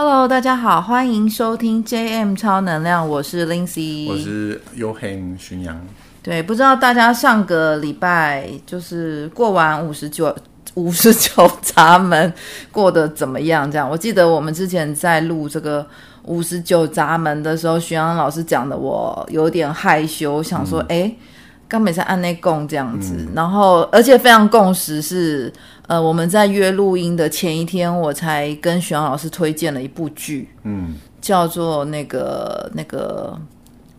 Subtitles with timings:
[0.00, 5.76] Hello，大家好，欢迎收听 JM 超能量，我是 Lindsay，我是 Yohan 巡阳。
[6.22, 10.32] 对，不知道大家上个礼拜就是过完五十九
[10.74, 12.32] 五十九闸门
[12.70, 13.68] 过得怎么样？
[13.68, 15.84] 这样，我记得我们之前在录这个
[16.26, 21.16] 五十九闸门的时候，巡阳老师讲的，我有点害羞，想说，哎、嗯。
[21.70, 25.52] 刚美在按内供这样子，嗯、然后而且非常共识是，
[25.88, 33.36] 呃，我们在约录音的前一天，我才跟徐阳老师推荐了一部剧，嗯，叫做那个那个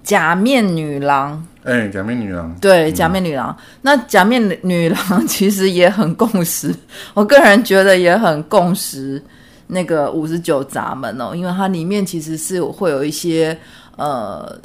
[0.04, 3.50] 假面女郎，哎，假面女郎，对，假面女郎。
[3.60, 6.74] 嗯、那假面女郎 其实也很共识，
[7.14, 9.22] 我个人觉得也很共识。
[9.68, 13.58] 那个五十九闸门哦，因为它里面其实是会有一些
[13.98, 14.58] 呃。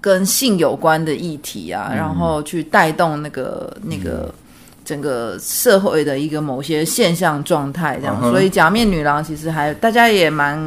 [0.00, 4.28] 跟性有关的议题啊，嗯、然后去带动那个那个
[4.84, 8.18] 整个社会的一个某些现象状态，这样。
[8.22, 10.58] 嗯、所以假面女郎其实还大家也蛮，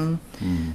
[0.42, 0.74] 嗯，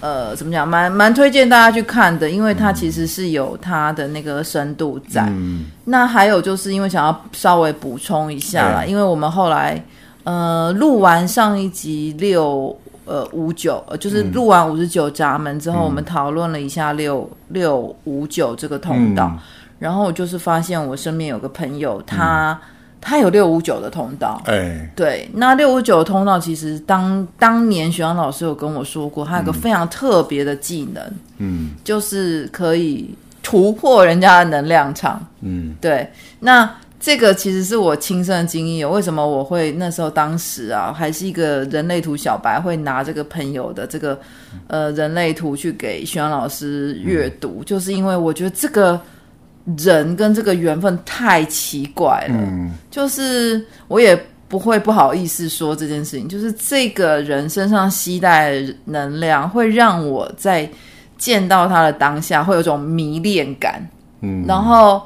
[0.00, 5.24] 呃，怎么讲，蛮蛮推荐大家去看的，因为它其实是有它的那个深度在。
[5.28, 9.82] 嗯、那还有就是因为想要稍微补充一下啦，嗯、因为我们后来
[10.24, 12.76] 呃录完上一集六。
[13.10, 19.38] 呃，五九，呃，就是录完五十九闸门之后，嗯、我们讨论了一下六六五九这个通道，嗯、
[19.78, 22.68] 然后我就是发现我身边有个朋友，他、嗯、
[23.00, 31.02] 他有六五九的通道，哎、欸，对，那六五九的通道其实当当年徐阳老师有跟我说过，他有个非常特别的技能，
[31.38, 36.70] 嗯，就是可以突破人家的能量场，嗯，对，那。
[37.00, 38.90] 这个其实是我亲身的经验。
[38.90, 44.18] 为什么我会那时候当时啊，还是一个人类图小白，会拿这个朋友的这个
[44.66, 49.00] 呃人类图去给徐阳老师阅读，嗯、就是因为我觉得这个
[49.76, 52.34] 人跟这个缘分太奇怪了。
[52.34, 60.68] 嗯，就是我也不会不好意思说这件事情，就是这个人身上携带的能量，会让我在
[61.16, 63.86] 见到他的当下，会有种迷恋感。
[64.20, 65.02] 嗯，然后。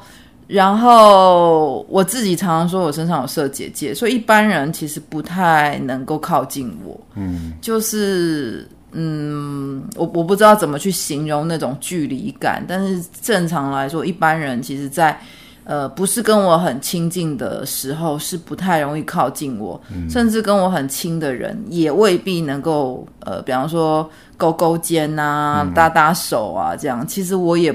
[0.48, 7.00] 然后我自己常常说，我身上有设结界，所以一般人其实不太能够靠近我。
[7.14, 15.18] 嗯，就是嗯，我我不知道怎么去形容那种距离感，但是正常来说，一般人其实在
[15.64, 27.06] 呃不是跟我很亲近的时候，是不太容易靠近我，嗯，甚至跟我很亲的人也未必能够呃，比方说勾勾肩啊、搭搭手啊这样。
[27.06, 27.74] 其实我也。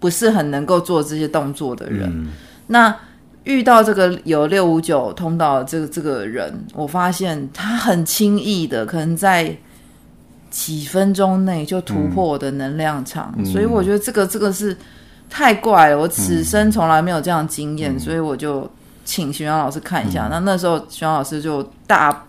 [0.00, 2.28] 不是很能够做这些动作的人，嗯、
[2.68, 2.96] 那
[3.44, 9.54] 遇到这个有六五九通道的这个这个人，我发现他很轻易的，可能在
[10.50, 14.76] 几分钟内就突破我的能量场，嗯、所以我觉得这个这个是
[15.28, 18.68] 太怪了，我此生从来没有这样经验，嗯、所以我就
[19.04, 20.26] 请徐阳老师看一下。
[20.26, 22.24] 嗯、那那时候徐阳老师就大。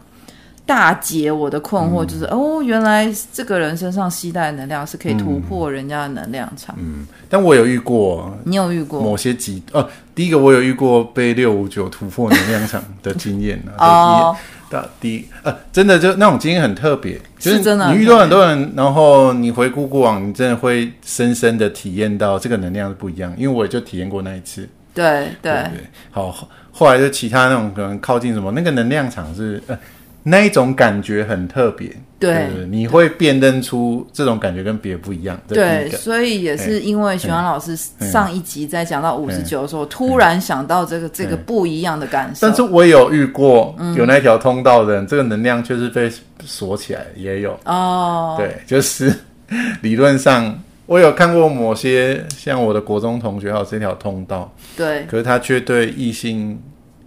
[0.71, 6.73] 大解我的困惑，就是、嗯、哦，原来这个人身上携带的能量是可以突破人家的能量场。
[6.79, 14.33] 嗯，但我有遇过，你有遇过某些极呃、啊，第一个我有遇过被六五九突破能量场的经验 哦，
[14.69, 17.91] 到第一呃，真的就那种经验很特别，就是真的。
[17.91, 23.33] 你遇到很多人，然后你回顾过往，你真的会深深的体验到这个能量是不一样。
[23.37, 24.69] 因为我也就体验过那一次。
[24.93, 29.77] 对对，对对好，后来就其他那种可能靠近什么，那个能量场是呃。
[30.23, 31.89] 那一种感觉很特别，
[32.19, 35.39] 对，你会辨认出这种感觉跟别的不一样。
[35.47, 42.45] 对，所以也是因为徐安老师上一集在讲到五十九的时候，突然想到这个这个不一样的感受。
[42.45, 46.11] 但是我有遇过有那条通道的人，这个能量确实被
[46.45, 47.59] 锁起来，也有。
[47.65, 48.35] 哦。
[48.37, 49.11] 对，就是
[49.81, 50.55] 理论上
[50.85, 56.61] 我有看过某些像我的国中同学，还有这条通道，对，可是他却对异性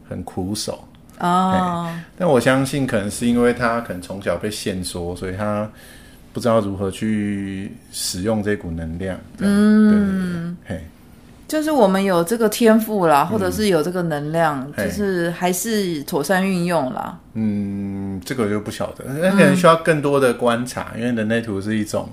[0.09, 0.83] 很苦手。
[1.25, 5.67] 哦，但我相信可能是因为他可能从小被限缩，所以他
[6.35, 9.19] 不知道如何去使用这股能量。
[9.39, 10.85] 嗯，对，嘿，
[11.49, 17.19] 就是我们有这个天赋啦，或者是有这个能量，嗯、就是还是妥善运用啦。
[17.32, 22.06] 嗯，这个我就不晓得，那可能需要更多的观察，嗯、因为人类图是一种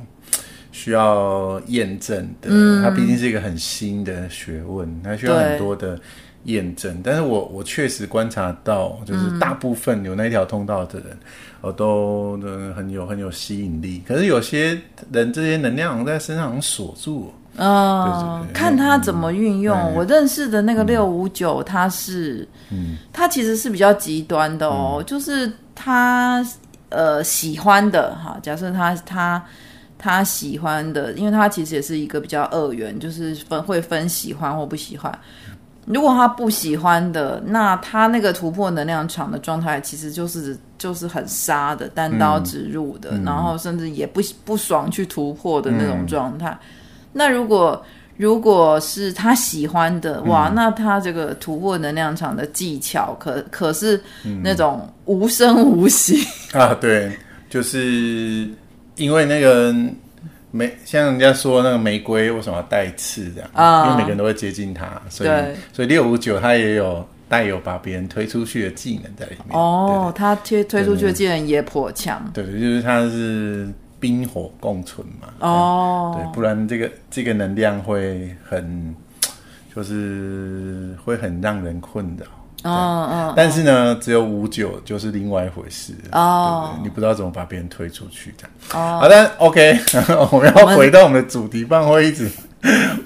[0.72, 6.00] 需要验证的，嗯、它毕竟是一个很新的学问，它需要很多的。
[6.46, 11.18] 验证，但是我我确实观察到，就是大部分有那条通道的人，
[11.62, 12.40] 我、嗯、都
[12.76, 14.02] 很有很有吸引力。
[14.08, 14.80] 可是有些
[15.12, 19.78] 人这些能量在身上锁住，哦，对对对，看他怎么运用。
[19.78, 26.44] 嗯、我认识的那个六五九，他是，嗯，他其实是比较极端的哦，嗯、就是他
[26.90, 29.44] 呃喜欢的哈，假设他他
[30.00, 35.16] 他喜欢的，因为他其实也是一个比较二元，就是分会分喜欢或不喜欢。
[35.86, 46.50] 如果他不喜欢的，那他那个突破能量场的状态，其实就是就是很杀的，单刀直入的，嗯、然后甚至也不不爽去突破的那种状态。
[46.52, 46.68] 嗯、
[47.14, 47.84] 那如果
[48.18, 54.00] 如果是他喜欢的，哇，嗯、那他这个突破能量场的技巧可，可可是
[54.44, 56.24] 那种无声无息、
[56.54, 57.18] 嗯、啊，对，
[57.50, 58.48] 就是
[58.98, 59.74] 因为那个
[60.52, 63.50] 玫，像人家说那个玫瑰为什么要带刺这样？
[63.54, 65.30] 啊，因为每个人都会接近它，所以
[65.74, 67.06] 所以六五九它也有。
[67.32, 73.70] 带有把别人推出去的技能在里面哦，它推推出去的技能也颇强，对对，就是它是
[74.02, 78.94] 冰火共存嘛，哦，对，不然这个这个能量会很，
[79.74, 82.26] 就是会很让人困扰，
[82.64, 89.80] 哦哦，但是呢，只有五九就是另外一回事哦，你不知道怎么把别人推出去这样，哦，好的，OK，
[90.32, 92.30] 我们要回到我们的主题，棒会一直。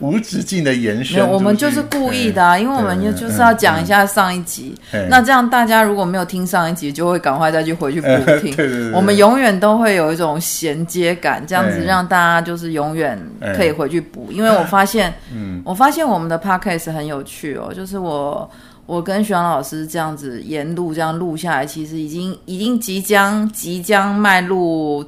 [0.02, 4.76] 无止境的延伸，我们就是故意的，啊，因为我们就就是要讲一下上一集。
[5.10, 8.08] 那这样大家如果没有听上一集，就会赶快再去回去补
[8.42, 8.54] 听。
[8.58, 13.18] 对对对，我们永远都会有一种衔接感，这样子让大家就是永远
[13.56, 14.28] 可以回去补。
[14.30, 18.50] 因为我发现，嗯，我发现我们的 podcast 很有趣哦，就是我
[18.86, 25.04] 我跟徐阳老师这样子沿路这样录下来，其实已经已经即将即将迈入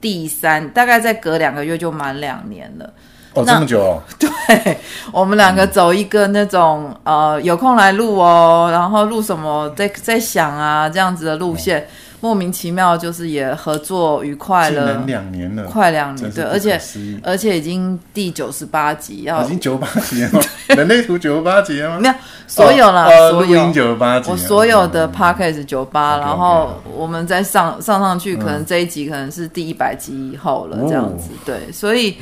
[0.00, 2.84] 第三，大概再隔两个月就满两年了。
[3.32, 4.02] 哦，那这么久哦！
[4.20, 4.78] 对，
[5.10, 11.80] 我们两个走一个那种、嗯、呃，有空来录哦，然后录什么在在想啊这样子的路线。
[11.80, 11.84] 哦
[12.24, 16.80] 莫名其妙，就是也合作愉快了，两年了，快两年，对，而且
[17.22, 20.40] 而且已经第九十八集，要已经九八集了，
[20.74, 21.98] 人类图九十八集了吗？
[22.00, 22.14] 没有，
[22.46, 23.70] 所有啦，所有。
[23.72, 32.16] 九十八集，我所有的 podcast 九八，然后我们再上上上去，可能这一集可能是第一百集以后了，这样子，对，所以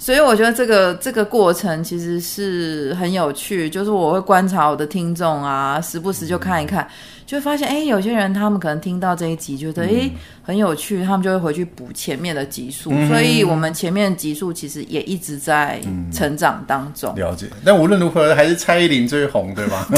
[0.00, 6.84] 所以我觉得这个这个过程其实是很有趣，就是我会观察我的听众啊，时不时就看一看。
[7.26, 10.10] 就会发现，哎，有些人他们可能听到这一集，觉得哎、嗯、
[10.42, 12.90] 很有趣，他们就会回去补前面的集数。
[12.92, 15.80] 嗯、所以，我们前面的集数其实也一直在
[16.12, 17.12] 成长当中。
[17.16, 17.46] 嗯、了解。
[17.64, 19.88] 但无论如何，还是蔡依林最红，对吧？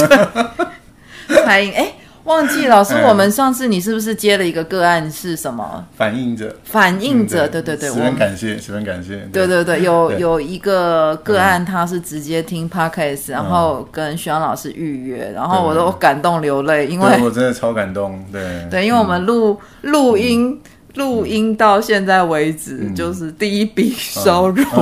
[1.45, 1.93] 蔡依林，哎。
[2.27, 5.85] 忘记老师，我们上次你是不是接了一个个案是什么？
[5.95, 9.25] 反映者，反映者，对对对，十分感谢，十分感谢。
[9.31, 18.21] 对对对，有有一个个案，他是直接听 Podcast，然后跟徐阳老师预约，然后我都感动流泪，因为我真的超感动。
[18.29, 18.43] 对。
[18.69, 20.61] 对，因为我们录录音
[20.95, 24.65] 录音到现在为止，就是第一笔收入。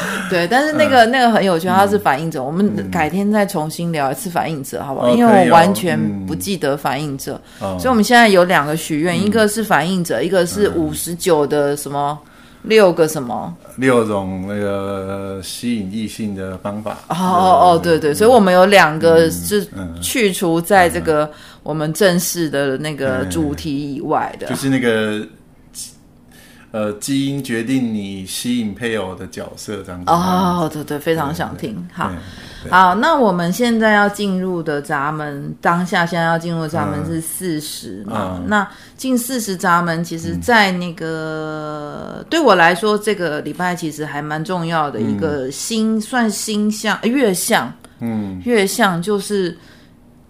[0.30, 2.40] 对，但是那个、嗯、那个很有趣，他是反应者。
[2.40, 5.08] 嗯、我们改天再重新聊一次反应者，好不好？
[5.08, 12.30] 嗯、因为我完全不记得反应者，嗯、所以我们现在有两个许愿，嗯、一个是反应者，一个是五十九的什么、嗯、
[12.62, 13.54] 六个什么。
[13.76, 16.92] 六种那个吸引异性的方法。
[17.08, 19.66] 哦哦哦，对对，所以我们有两个是
[20.00, 21.30] 去除在这个
[21.62, 25.20] 我们正式的那个主题以外的，就是那个。
[26.72, 30.10] 呃，基因决定你吸引配偶的角色，这样子。
[30.10, 31.86] 哦，对对，非常想听。
[31.92, 32.10] 好，
[32.70, 38.38] 好，那我们现在要进入的闸门，当下现在要进入的闸门是四十嘛？
[38.40, 38.66] 嗯、那
[38.96, 47.72] 进四十闸门，其实，在那个、嗯、对我来说，这个礼拜其实还蛮重要的一个星，嗯、算星象月相。
[48.00, 49.56] 嗯，月相就是。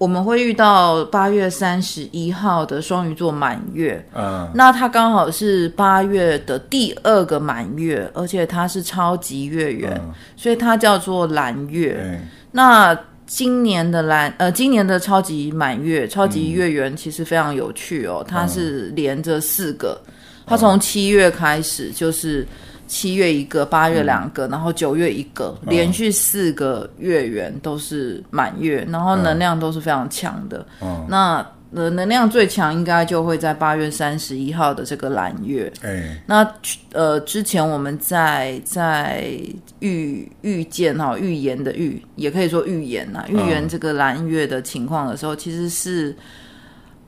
[0.02, 12.00] 我们会遇到八月三十一号的双鱼座满月，嗯，那它刚好是八月的第二个满月，而且它是超级月圆，嗯、所以它叫做蓝月。
[12.02, 19.96] 嗯、那今年的蓝，呃，今年的超级满月、超级月圆其实非常有趣哦，它是连着四个，
[20.44, 22.44] 它从七月开始就是。
[22.92, 30.66] 七月一个，八月两个，嗯、然后九月一个，连续四个月圆都是满月，然后能量都是非常强的。
[30.82, 31.42] 嗯、那
[31.74, 35.72] 呃，能量最强应该就会在八月三十一号的这个蓝月。
[35.80, 36.46] 欸、那
[36.92, 39.32] 呃，之前我们在在
[39.78, 46.14] 预预见哈预言的预，也可以说预言呐，预言这个蓝月的情况的时候，其实是。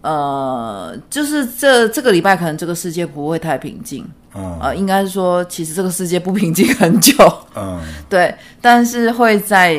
[0.05, 7.15] 呃，就是这这个礼拜可能这个世界不会太平静，嗯，呃，应该是说其实这个世界不平静很久，
[7.57, 9.75] 嗯， 对，但是会在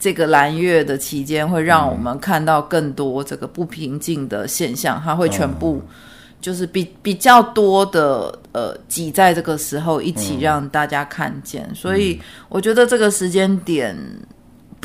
[0.00, 5.82] 这个蓝月的期间，会让我们看到更多这个不平静的现象，它会全部
[6.40, 12.18] 就是比比较多的呃挤在这个时候一起让大家看见，所以
[12.48, 13.94] 我觉得这个时间点，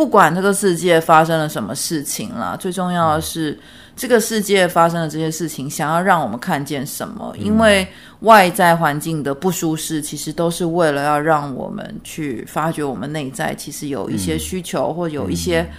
[0.02, 3.56] 不管这个世界发生了什么事情啦，最重要的是。
[3.94, 7.36] 这个世界发生的这些事情，想要让我们看见什么？
[7.38, 7.86] 因为
[8.22, 15.70] 外在环境的不舒适，其实都是为了要让我们去发掘我们内在其实有一些需求，或有一些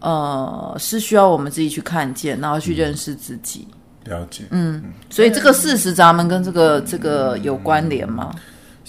[0.00, 3.68] 呃，是需要我们自己去看见，然后去认识自己。
[4.04, 8.32] 嗯、了解，嗯，所以这个事实咱们跟这个这个有关联吗？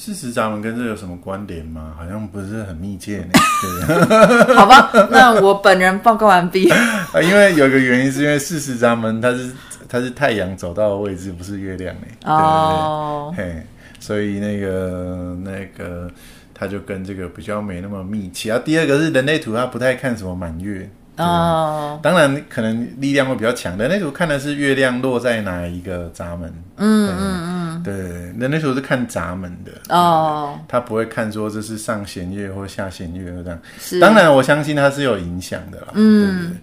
[0.01, 1.93] 四十闸门跟这有什么关联吗？
[1.97, 3.31] 好像不是很密切呢。
[3.61, 6.71] 对 好吧，那我本人报告完毕。
[6.71, 9.51] 啊，因为有一个原因，是因为四十闸门它是
[9.89, 12.07] 它是太阳走到的位置，不是月亮呢。
[12.23, 13.61] 哦，嘿，
[13.99, 16.09] 所以那个那个，
[16.53, 18.53] 它就跟这个比较没那么密切。
[18.53, 20.89] 啊，第二个是人类图，它不太看什么满月。
[21.19, 23.77] 哦，当然可能力量会比较强。
[23.77, 23.87] 的。
[23.87, 26.51] 那时候看的是月亮落在哪一个闸门。
[26.77, 29.71] 嗯嗯嗯，对，那那时候是看闸门的。
[29.95, 33.59] 哦，他不会看说这是上弦月或下弦月这样。
[33.79, 35.87] 是，当然我相信它是有影响的啦。
[35.93, 36.57] 嗯，对对对，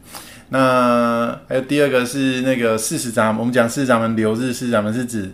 [0.49, 5.31] 那还有第二个是那个四十闸门，我们讲四十闸门流日四十闸门是指。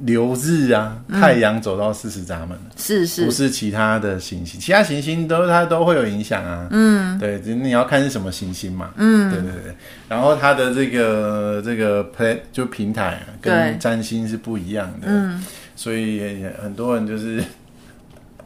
[0.00, 4.60] 流日啊，太阳走到四十闸门，是是，不是其他的行星？
[4.60, 6.68] 其他行星都它都会有影响啊。
[6.70, 8.90] 嗯，对，你要看是什么行星嘛。
[8.96, 9.74] 嗯，对对对。
[10.06, 15.06] 然后它的这个这个 play 就平台跟占星是不一样的。
[15.08, 15.42] 嗯，
[15.74, 17.42] 所以也也很多人就是，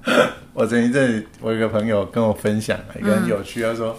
[0.54, 3.98] 我前一阵我有个朋友跟我分享一个很有趣，他说：“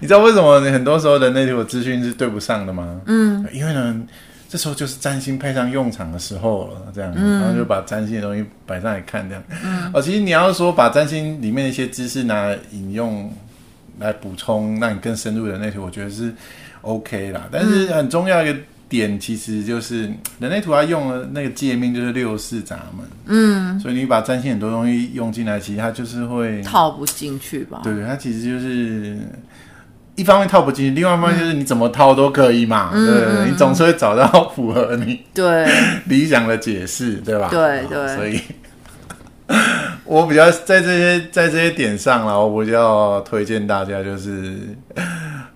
[0.00, 4.02] 你知道为什么很多时候人类图资讯是对不上的吗？”嗯，因为呢。
[4.54, 9.42] 这时候就是占星派上用场的时候了，这样，嗯、然后就把占星的东西摆上来看，这样。
[9.64, 13.28] 嗯、哦，其实你要说把占星里面的一些知识拿来引用
[13.98, 16.32] 来补充，让你更深入的人类图，我觉得是
[16.82, 17.48] OK 啦。
[17.50, 18.56] 但是很重要一个
[18.88, 20.02] 点，其实就是
[20.38, 27.80] 人类图它用的那个界面就是六四闸门，嗯，所以你把占星很多东西用进来，其实它就是会套不进去吧？
[27.82, 29.18] 对，它其实就是。
[30.16, 35.66] 一方面套不进去，另外一方面就是你怎么套都可以嘛，嗯、对，你总是会找到符合你对
[36.06, 37.48] 理想的解释，对吧？
[37.50, 38.40] 对对，所以，
[40.04, 44.56] 我比较在这些在这些点上啦，我比较推荐大家就是，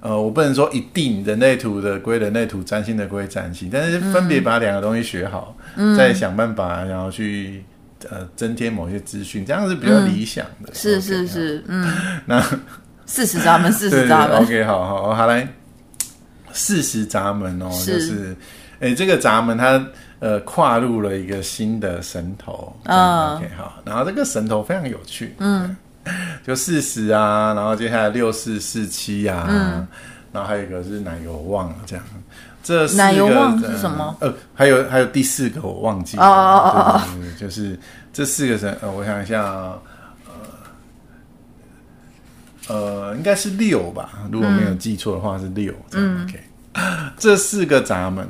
[0.00, 7.62] 呃，我不能说一定人类图的归人类图，占星的归占星，但是分别把两个东西学好，嗯、再想办法然后去
[8.10, 10.70] 呃增添某些资讯，这样是比较理想的。
[10.70, 11.88] 嗯、是是是，嗯，
[12.26, 12.42] 那。
[13.08, 14.36] 四十闸门，四十闸门。
[14.42, 15.48] OK，好好好来，
[16.52, 17.94] 四十闸门哦，是。
[17.94, 18.36] 就是，
[18.80, 19.82] 哎、欸，这个闸门它
[20.18, 22.70] 呃跨入了一个新的神头。
[22.84, 25.74] 嗯，OK，好，然后这个神头非常有趣，嗯，
[26.46, 29.88] 就四十啊，然后接下来六四四七啊，嗯，
[30.30, 32.04] 然后还有一个是奶油我忘了，这样，
[32.62, 34.14] 这奶油旺是什么？
[34.20, 37.02] 呃，还有还有第四个我忘记了，哦哦哦哦，
[37.40, 37.78] 就是
[38.12, 39.78] 这四个神，呃，我想一下啊。
[42.68, 45.72] 呃，应该是六吧，如果没有记错的话是六。
[45.92, 46.40] 嗯，OK，
[47.18, 48.28] 这四个闸门，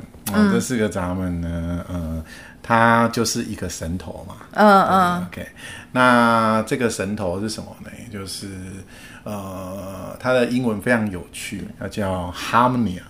[0.51, 2.23] 这四个闸门呢，呃，
[2.63, 4.35] 它就是一个神头嘛。
[4.51, 5.47] 嗯嗯，OK，
[5.91, 7.89] 那这个神头是什么呢？
[8.11, 8.47] 就是
[9.23, 13.01] 呃，它的英文非常有趣，它叫 Harmonia。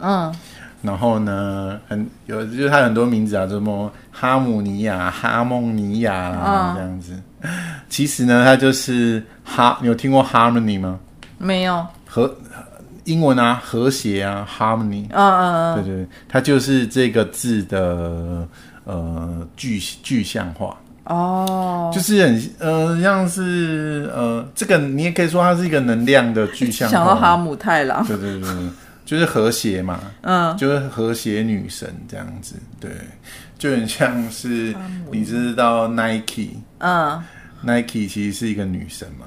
[0.00, 0.34] 嗯，
[0.82, 7.12] 然后呢，很有就是它很多名字啊，什么哈姆尼亚、哈蒙尼亚啊，这样子。
[7.88, 10.98] 其实呢，它就是哈，你有听过 harmony 吗？
[11.38, 11.86] 没有。
[12.06, 12.34] 和
[13.04, 15.06] 英文啊，和谐啊，harmony。
[15.10, 15.84] 嗯嗯嗯。
[15.84, 18.46] 对对，它就是这个字的
[18.84, 20.76] 呃具具象化。
[21.04, 21.90] 哦。
[21.94, 26.92] 就是很呃，像是呃，这个你也可以说它是一个能量的具象化。
[26.96, 28.04] 想到哈姆太郎。
[28.06, 28.48] 对对对，
[29.04, 30.00] 就是和谐嘛。
[30.22, 30.56] 嗯。
[30.56, 32.90] 就是和谐女神这样子，对。
[33.64, 34.74] 就很像是
[35.10, 37.18] 你知道 Nike，嗯
[37.62, 39.24] ，Nike 其实是一个女神吗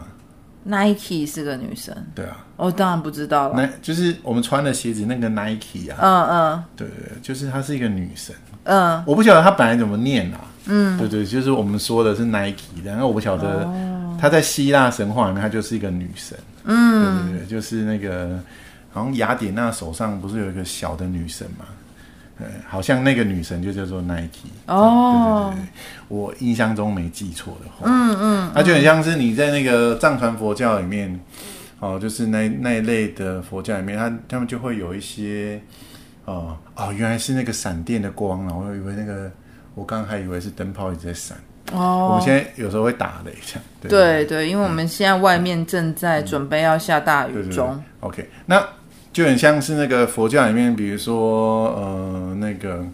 [0.63, 3.67] ？Nike 是个女神，对啊，我当然不知道了。
[3.81, 13.67] 就是我们穿的鞋子那个 Nike 啊，嗯嗯，对对，就是她是一个女神，嗯，我不晓得她本来怎么念啊，嗯，对对，就是我们说的是 Nike，然后我不晓得
[14.21, 18.39] 她在希腊神话里面她就是一个女神，嗯，对对对，就是那个
[18.91, 21.47] 好像雅典娜手上不是有一个小的女神
[22.45, 22.51] 吗？
[22.67, 25.69] 好像那个女神就叫做 Nike 哦，对对对，
[26.09, 31.19] 我印象中没记错的话，嗯嗯，那就很像是你在那个藏传佛教里面，
[31.79, 35.61] 哦，就是那那一类的佛教里面，他他们就会有一些，
[36.25, 39.31] 哦哦，原来是那个闪电的光啊，我以为那个，
[39.73, 41.37] 我刚刚还以为是灯泡一直在闪，
[41.73, 48.67] 哦，我们现在有时候会打雷这样，对对，对对，因为我们现在外面正在准备要下大雨中，嗯、对对对，OK，那。
[49.17, 52.85] 就很像是那个佛教里面，比如说呃，那个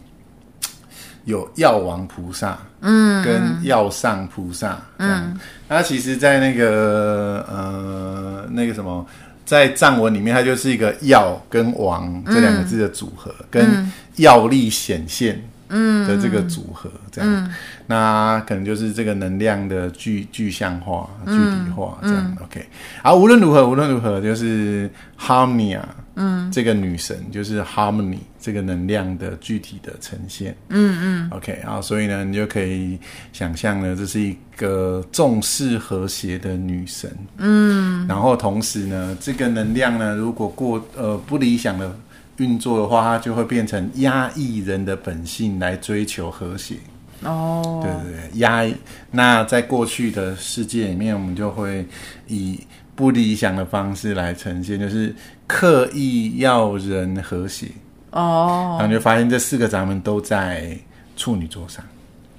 [1.25, 5.37] 有药王菩萨，嗯，跟药上菩萨，嗯，
[5.67, 9.05] 那其实，在那个呃，那个什么，
[9.43, 17.53] 在藏文里面，它就是一个药跟王这两个字的组合，嗯、跟药力显现，嗯的这个组合，这样，嗯、
[17.85, 22.65] 那可能就是这个能量的具具象化、具体化，这样、嗯、OK。
[23.01, 24.89] 好，无论如何，无论如何，就是
[25.19, 25.81] Harmonia，
[26.15, 31.53] 嗯，这个女神就是 Harmony 这个能量的具体的呈现，嗯嗯，OK。
[31.65, 32.99] 啊，所以呢，你就可以
[33.31, 41.95] 想象呢，这是一个重视和谐的女神，嗯，然后同时呢，这个能量呢，如果过呃不理想的。
[42.37, 46.77] 运作的话，它就会变成压抑人的本性来追求和谐。
[47.21, 48.75] 哦，对对对，压抑。
[49.11, 51.85] 那在过去的世界里面，我们就会
[52.25, 52.59] 以
[52.95, 55.13] 不理想的方式来呈现，就是
[55.47, 57.67] 刻意要人和谐。
[58.11, 60.77] 哦，然后就发现这四个闸门都在
[61.17, 61.83] 处女座上。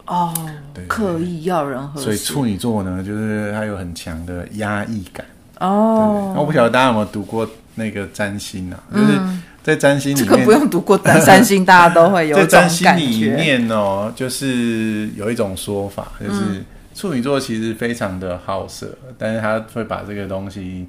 [0.07, 0.33] 哦，
[0.73, 2.05] 对，刻意要人和谐。
[2.05, 5.27] 所以处女座呢，就是它有很强的压抑感。
[5.61, 8.83] 哦，那我不晓得大家有没有读过那个占星啊？
[8.93, 9.07] 就是。
[9.17, 12.37] 嗯在占星里面，这个不用读过占星，大家都会有。
[12.37, 16.63] 在占星里面哦，就是有一种说法，就是
[16.95, 20.87] 处女座其实非常的好色，嗯、但是他会把这个东西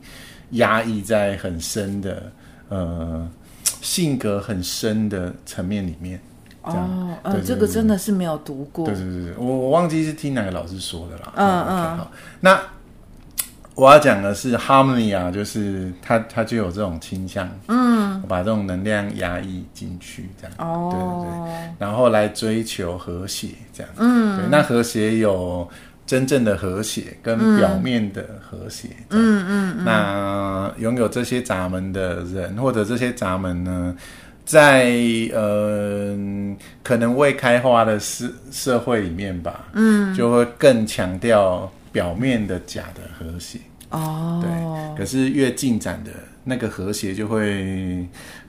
[0.51, 2.31] 压抑在很深的
[2.69, 3.27] 呃
[3.81, 6.19] 性格很深的层面里面。
[6.62, 8.85] 哦，嗯，这个真的是没有读过。
[8.85, 11.33] 对对对，我我忘记是听哪个老师说的啦。
[11.35, 12.59] 嗯嗯好，那。
[13.75, 25.69] 我要讲的是 harmony 啊，就是他他就有这种倾向，嗯，把这种能量压抑进去，这样，哦，对对对，然后来追求和谐，这样，嗯，对，那和谐有
[26.05, 33.95] 真正的和谐跟表面的和谐，嗯嗯，那拥有这些闸门的人或者这些闸门呢，
[34.45, 34.91] 在
[35.33, 36.17] 呃
[36.83, 41.71] 可能未开化的社社会里面吧，嗯，就会更强调。
[41.95, 43.57] 表面的假的和谐。
[43.89, 46.12] 哦，对，可是越进展的
[46.43, 48.05] 那个和谐，就会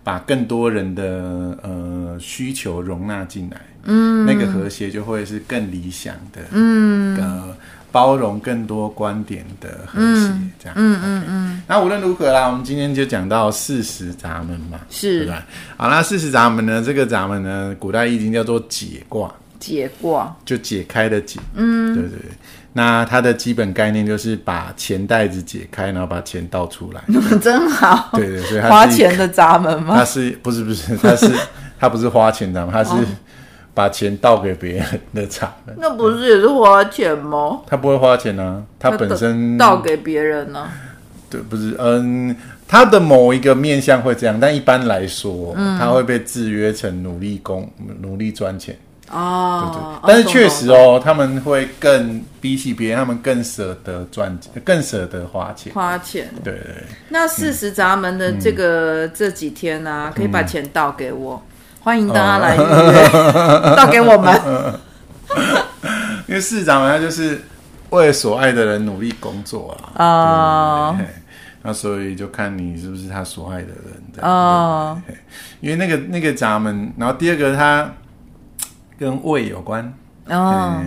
[0.06, 7.56] 把更多人的呃需求容纳进来，嗯，那个和谐就会是更理想的，嗯，呃，
[7.90, 11.62] 包容更多观点的和谐，这样，嗯嗯嗯。
[11.66, 15.44] 那无论如何啦，我们今天就讲到四十闸门嘛，是，对吧？
[15.76, 19.28] 好，那四十闸门呢，这个闸门呢，古代易经叫做解卦，
[19.58, 22.30] 解卦就解开的解，嗯，对对对。
[22.72, 27.02] 那它的基本概念就是把钱袋子解开，然后把钱倒出来。
[27.40, 28.10] 真好。
[28.12, 29.94] 对对，所以它花钱的闸门吗？
[29.96, 30.94] 它是不是不是？
[30.96, 31.30] 它是
[31.80, 32.90] 它不是花钱的，它是
[33.72, 35.74] 把钱倒给别人的闸门。
[35.78, 37.60] 那不是也是花钱吗？
[37.66, 40.72] 它不会花钱啊，它本身倒给别人呢、啊。
[41.30, 42.36] 对，不是，嗯，
[42.68, 47.68] 它的某一个面向会这样，但一般来说，嗯、它会被制约成努力工、
[48.02, 48.76] 努力赚钱。
[49.10, 55.72] 哦，对对，但是确实哦，他们会更比起别人，他们更舍得赚钱，更舍得花钱。
[55.72, 56.84] 花钱，对对。
[57.10, 61.40] 那四十闸门的这个这几天呢，可以把钱倒给我，
[61.80, 63.08] 欢迎大家来预约，
[63.76, 64.80] 倒给我们。
[66.26, 67.40] 因为四十闸门，他就是
[67.90, 70.04] 为所爱的人努力工作啊。
[70.04, 70.96] 哦。
[71.62, 74.28] 那所以就看你是不是他所爱的人。
[74.28, 75.00] 哦。
[75.60, 77.88] 因为那个那个闸门，然后第二个他。
[78.98, 79.92] 跟胃有关。
[80.28, 80.82] 哦，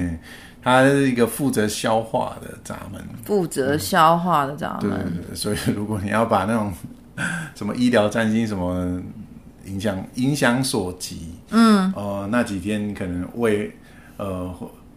[0.62, 4.89] 它是一个负责消化的闸门，负责消化的闸门。
[4.89, 6.74] 对对对，所以如果你要把那种
[7.56, 9.02] 什么医疗占星什么
[9.65, 13.72] 影响影响所及，嗯，哦、呃，那几天可能胃
[14.17, 14.54] 呃，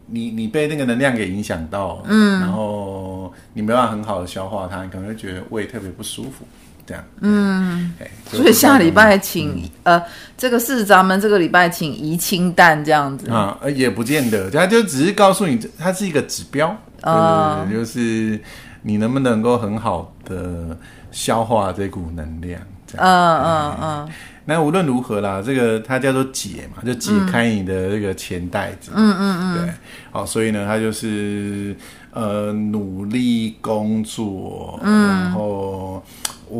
[0.06, 6.44] 你你被那个能量给影响到，嗯，然后你没办法很好的消化它，你可能会觉得胃特别不舒服。
[6.84, 7.92] 这样，嗯，
[8.26, 10.02] 所以下礼拜请、嗯、呃，
[10.36, 13.30] 这个四十闸门这个礼拜请宜清淡这样子。
[13.30, 18.40] 啊，也不见得，他就只是告诉你，它是一个指标，啊，就是
[18.82, 20.76] 你能不能够很好的
[21.12, 24.08] 消化这股能量，这样，嗯嗯嗯。
[24.44, 29.74] 那无论如何啦，这个它叫做解嘛，就解开你的这个钱袋子，嗯嗯嗯，对，
[30.10, 31.76] 好，所以呢，它就是
[32.10, 36.02] 呃努力工作，嗯，然后。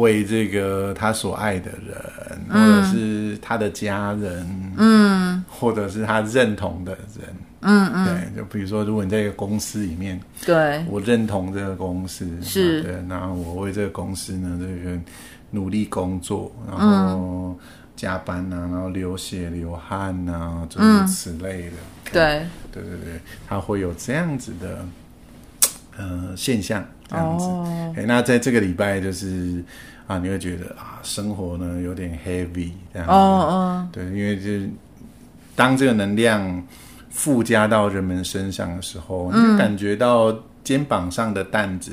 [0.01, 7.29] 为这个他所爱的人，或者是他的家人，嗯，或者是他认同的人，
[7.61, 14.99] 嗯嗯，对，就比如说，如果你在一个公司里面，对，我认同这个公司，是，对，然后我为这个公司呢，这个
[15.51, 17.59] 努力工作，然后
[17.95, 21.77] 加班啊，然后流血流汗啊，诸如此类的，
[22.13, 24.85] 对，对对对，他会有这样子的
[25.99, 26.83] 呃现象。
[27.13, 27.93] 这样子，哦。
[27.97, 29.63] 欸、那在这个礼拜就是
[30.07, 34.69] 啊，你会觉得啊，生活呢有点 heavy 这样子，哦哦，对，因为就是
[35.55, 36.63] 当这个能量
[37.11, 41.93] 附加到人们身上的时候，嗯、你感觉到肩膀上的担子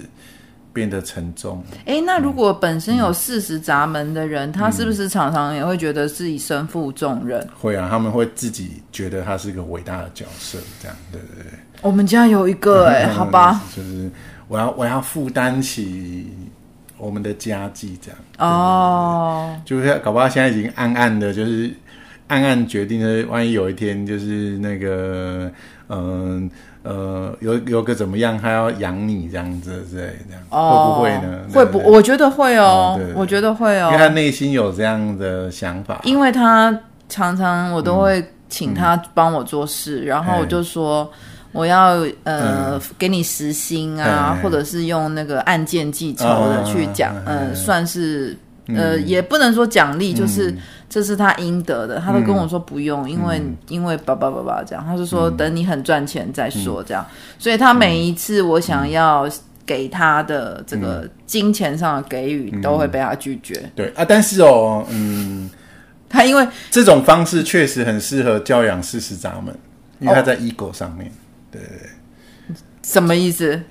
[0.71, 1.61] 变得沉重。
[1.85, 7.45] 哎，那如果本身有四十闸门的人，嗯、他是不是常常也会觉得自己身负重任？
[7.59, 11.59] 会啊，他们会自己觉得他是一个伟大的角色，这样对对对。
[11.81, 14.09] 我们家有一个哎、欸， 好吧，就是
[14.49, 16.33] 我要我要负担起
[16.97, 18.19] 我们的家计，这样。
[18.39, 21.71] 哦，就是搞不好现在已经暗暗的，就是
[22.27, 25.51] 暗暗决定的，万一有一天就是那个
[25.89, 26.49] 嗯
[26.81, 31.39] 呃，呃有有个怎么样，他要养你这样子之类这样，哦、会不会呢？
[31.53, 31.77] 会不？
[31.87, 36.75] 我觉得会哦，我觉得会哦，因为他内心有这样的想法，因为他
[37.07, 41.07] 常常我都会请他帮我做事，嗯、然后我就说。
[41.51, 50.57] 我要呃、嗯、给你时薪啊，或者是用那个按件计酬的去讲，嗯，算是呃、嗯、也不能说奖励，就是、嗯、
[50.87, 51.99] 这是他应得的。
[51.99, 57.03] 他都跟我说不用，嗯、因为因为爸爸爸爸这样，他就说等你很赚钱再说这样。
[57.39, 59.27] 所以他每一次我想要
[59.65, 63.71] 给他的这个金钱上的给予，都会被他拒绝。
[63.75, 65.49] 对啊，但是哦，嗯，
[66.07, 69.55] 他因为这种方式确实很适合教养四十闸门，
[69.99, 71.11] 因为他在 ego 上面。
[71.51, 71.61] 对，
[72.83, 73.61] 什么意思？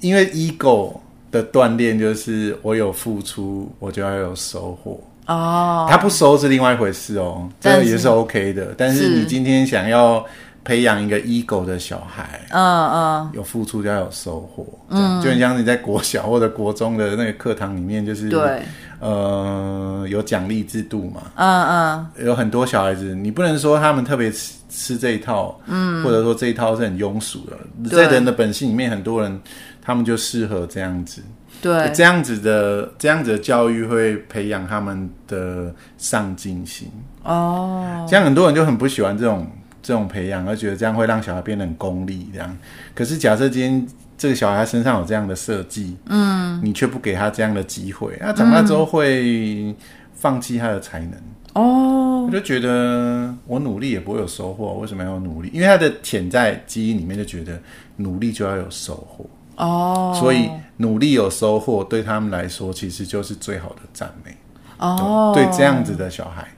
[0.00, 0.98] 因为 ego
[1.30, 5.86] 的锻炼就是我有付出，我就要有收获哦。
[5.90, 8.74] 他不收是另外一回事哦，这个也是 OK 的。
[8.78, 10.24] 但是你今天想要
[10.64, 18.62] 培养一个 ego 的小孩，嗯嗯，有付出就要有收获，嗯，就很像你在国小或者国中的那个课堂里面，就是对，
[19.00, 24.32] 呃，有奖励制度嘛，嗯嗯，有很多小孩子，你不能说他们特别。
[24.70, 29.40] 吃这一套，嗯，或者说这一套是很庸俗的，在人的本性里面，很多人
[29.82, 31.20] 他们就适合这样子，
[31.60, 36.88] 对，这样子的这样子的教育会培养他们的上进心。
[37.24, 38.06] 哦。
[38.08, 39.46] 这样很多人就很不喜欢这种
[39.82, 42.30] 这种培养，而觉得这样会让小孩变得很功利。
[42.32, 42.56] 这样，
[42.94, 49.74] 可是假设今天这个小孩身上有这样的设计，嗯，你却不给他这样的机会，他长大之后会
[50.14, 51.12] 放弃他的才能。
[51.54, 55.50] 哦，我就觉得我努力也不会有收获，为什么要努力？
[55.52, 57.60] 因为他的潜在基因里面就觉得
[57.96, 64.34] 努力就要有收获哦，所以努力有收获对他们来说其实就是最好的赞美
[64.78, 65.32] 哦。
[65.34, 66.48] 对，对这样子的小孩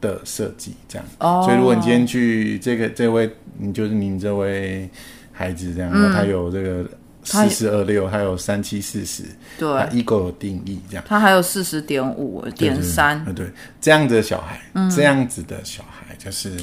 [0.00, 4.88] 的设计这样哦，所以如果你今天去这个这位，你就是您这位
[5.32, 6.84] 孩子这样，嗯、他有这个。
[7.28, 9.22] 四十二六，还有三七四十，
[9.58, 16.56] 对，ego 有定义这样，他还有四十点五点三，对，这样子的小孩，嗯，这样子的小孩就是，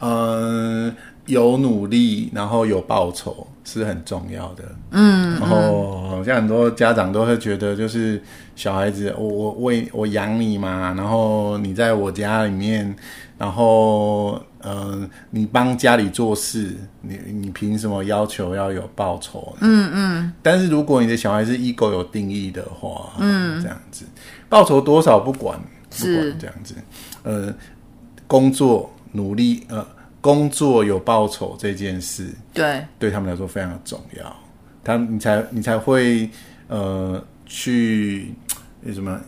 [0.00, 0.94] 嗯，
[1.26, 8.22] 有努力，然后有报酬是很重要的，嗯，然后好像很多家长都会觉得，就是
[8.54, 12.94] 小孩子，我我喂我养你嘛，然后你在我家里面。
[13.38, 19.54] 然后，嗯、呃，你帮家里做事，你你凭什么要求要有报酬？
[19.60, 20.32] 嗯嗯。
[20.42, 24.04] 但是如果你的小孩是 ego 有定义的话，嗯，这样子，
[24.48, 26.74] 报酬多少不管，不管这样子，
[27.22, 27.52] 呃，
[28.26, 29.86] 工作努力，呃，
[30.20, 34.36] 工作有报酬这件事，对，对他们来说非常的重要，
[34.84, 36.30] 他你才你才会
[36.68, 38.32] 呃去
[38.84, 39.20] 为什么？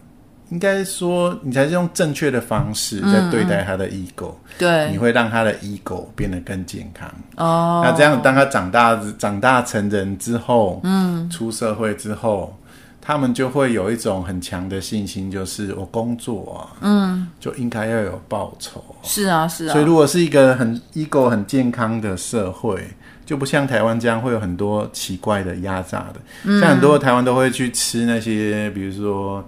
[0.54, 7.12] 应该说，你才是用正确的方式在对待他的 ego，嗯，对，你会让他的 ego 变得更健康。
[7.34, 12.56] 哦，那这样，当他长大、长大成人之后，嗯，出社会之后，
[13.02, 18.80] 他们就会有一种很强的信心，就是我工作啊，嗯，就应该要有报酬。
[19.02, 19.72] 是啊，是啊。
[19.72, 22.80] 所以，如果是一个很 ego 很健康的社会，
[23.26, 26.20] 就不像台湾这样会有很多奇怪的压榨的。
[26.44, 29.44] 嗯，像很多台湾都会去吃那些，比如说。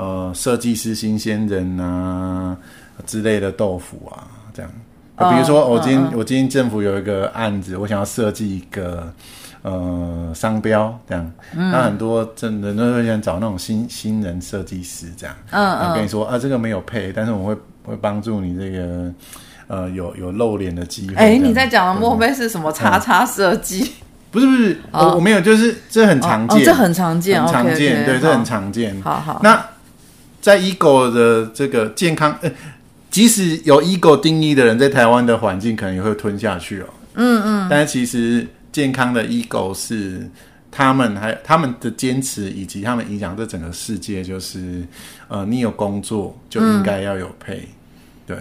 [0.00, 2.56] 呃，设计师新鲜人啊
[3.04, 4.72] 之类的豆腐啊，这样。
[5.14, 6.16] 比如说，我今天、uh, uh, uh.
[6.16, 9.12] 我今天政府有一个案子，我想要设计一个
[9.60, 11.30] 呃商标，这样。
[11.54, 15.36] 嗯、那很多真的人都会想找那种新新人设计师，这样。
[15.50, 15.94] 嗯嗯。
[15.94, 19.12] 跟你说啊，这个没有配，但是我会会帮助你这个
[19.66, 21.14] 呃有有露脸的机会。
[21.16, 23.82] 哎、欸，你在讲的莫非是什么叉叉设计？
[23.82, 25.08] 嗯、不是不是，oh.
[25.08, 26.58] 我我没有，就是这很常见，oh.
[26.58, 29.02] Oh, 这很常见，很常见，okay, okay, 对，这很常见。
[29.02, 29.40] 好好。
[29.42, 29.62] 那
[30.40, 32.50] 在 ego 的这个健康，呃，
[33.10, 36.86] 即使有 ego 定义的人，在台湾的环境可能也会吞下去哦。
[37.14, 37.68] 嗯嗯。
[37.70, 40.28] 但是其实健康的 ego 是
[40.70, 44.82] 他们还他们的坚持，以及他们影响这整个世界，就是
[45.28, 47.58] 呃，你有工作就应该要有嗯。
[48.26, 48.38] 对，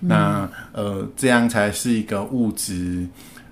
[0.00, 3.06] 那呃，这样才是一个物质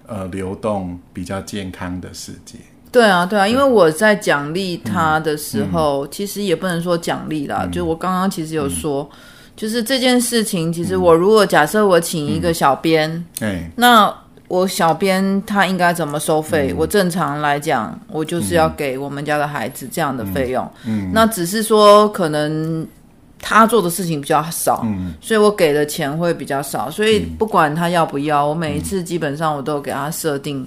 [0.07, 2.59] 呃流动比较健康的世界。
[2.97, 9.19] 对啊，对啊，因为我在奖励他的时候，其实也不能说奖励啦，嗯、就我刚刚其实有说，嗯、
[9.55, 14.11] 就是这件事情，其实我如果假设我请一个小编，嗯、那
[14.49, 16.73] 我小编他应该怎么收费？
[16.73, 20.65] 嗯、我正常来讲，我就是要给我们家的孩子这样的费用。
[20.87, 21.11] 嗯，嗯。
[21.13, 22.89] 那只是说可能
[23.43, 26.91] 他做的事情比较少，嗯，所以我给的钱会比较少。
[26.91, 30.67] 所以不管他要不要，我每一次基本上我都给他设定。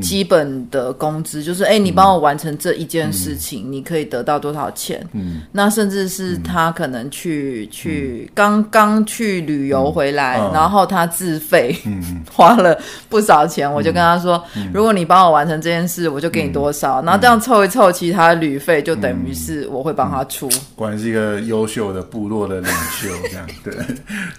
[0.00, 5.06] 基本的工资就是，哎、欸，你帮我完成这一件事情，嗯、你可以得到多少钱？
[5.12, 17.00] 嗯，那甚至是他可能去、嗯、去刚刚去旅游回来，嗯、然后他自费，嗯、 花了不少钱，我就跟他说，嗯、如果你帮我完成这件事，我就给你多少。
[17.02, 20.48] 嗯、然后这样凑一凑，其他旅费就等于是我会帮他出。
[20.74, 23.74] 果然是一个优秀的部落的领袖，这样 对，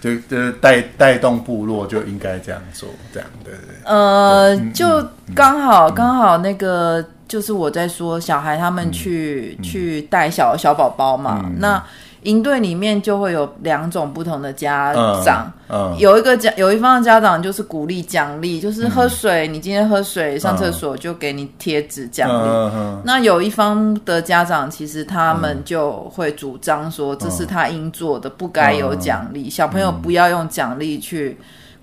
[0.00, 3.76] 就就带带动部落就应该这样做，这样对对。
[3.84, 5.02] 呃，就。
[5.34, 11.82] 刚好刚好那个就是我在说小孩他们去、嗯、去带小小宝宝嘛，嗯、那
[12.22, 14.92] 营队里面就会有两种不同的家
[15.24, 15.50] 长，
[15.96, 22.80] 有一个家有一方的家长就是鼓励奖励，就是喝水，嗯、你今天喝水上厕所就给你贴纸奖励。
[23.04, 31.38] 那有一方的家长其实他们就会主张说这是他应做的，不该有奖励，小朋友不要用奖励去。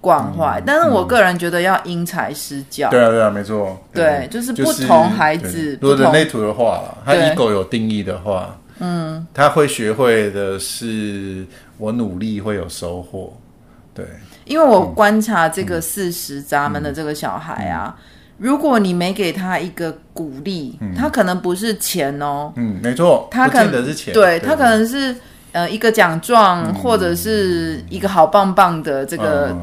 [0.08, 2.90] 惯坏，但是我个人觉得要因材施教。
[2.90, 3.78] 对啊，对啊，没错。
[3.94, 5.78] 对，就是不同孩子。
[5.82, 11.46] 如果人类图的话，他 ego 有定义的话，嗯，他会学会的是
[11.78, 13.34] 我努力会有收获。
[13.94, 14.06] 对，
[14.46, 17.94] 因为我观察这个四十闸门的这个小孩啊，
[18.38, 25.14] 如果你没给他一个鼓励，他可能不是钱哦，嗯，没错，他可能是钱，对他可能是
[25.52, 29.54] 呃一个奖状或者是一个好棒棒的这个。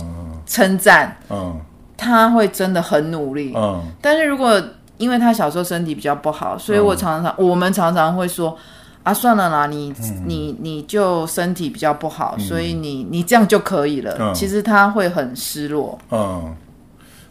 [0.47, 1.61] 称赞，嗯，
[1.97, 4.63] 他会真的很努力，嗯，但是如果
[4.97, 8.57] 因为他小时候身体比较不好，所以我常常、嗯、我们常常会说，
[9.03, 14.17] 啊，算了啦，你、嗯、你你就身体比较不好，嗯、所以你你这样就可以了。
[14.21, 16.55] 嗯、其实他会很失落，嗯，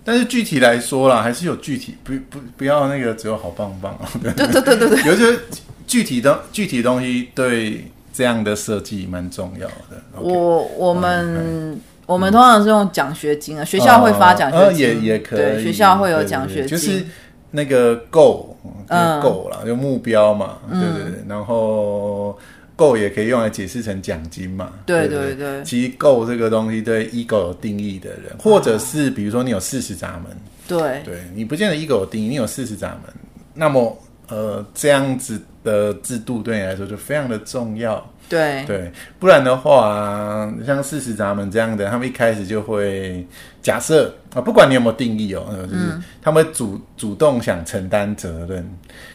[0.04, 5.39] 但是具体来说啦，还是有具体，不不不要那个只有好棒棒，对对对对对， 有些
[5.88, 10.02] 具体的具体东西对这样的设计蛮重要的。
[10.19, 11.80] 我我们。
[12.06, 17.04] 我们通常是用奖学金啊，学校会发奖学金，也也可以，对，学校会有奖学金，就是
[17.52, 18.48] 那个 goal，
[18.88, 22.38] 嗯，goal 啦，就目标嘛，对对对，然后
[22.76, 25.63] goal 也可以用来解释成奖金嘛，对对对。
[25.63, 30.36] 其实 goal 这个东西对 ego 有定义的人，或者是比如说你有四十闸门，
[30.68, 33.13] 对，对你不见得 ego 有定义，你有四十闸门，
[33.54, 38.04] 那么呃这样子的制度对你来说就非常的重要。
[38.29, 38.63] 对。
[38.65, 43.25] 对，不然的话，像四十闸门这样的，他们一开始就会
[43.62, 45.86] 假设啊，不管你有没有定义哦，就是
[46.21, 48.67] 他们主主动想承担责任，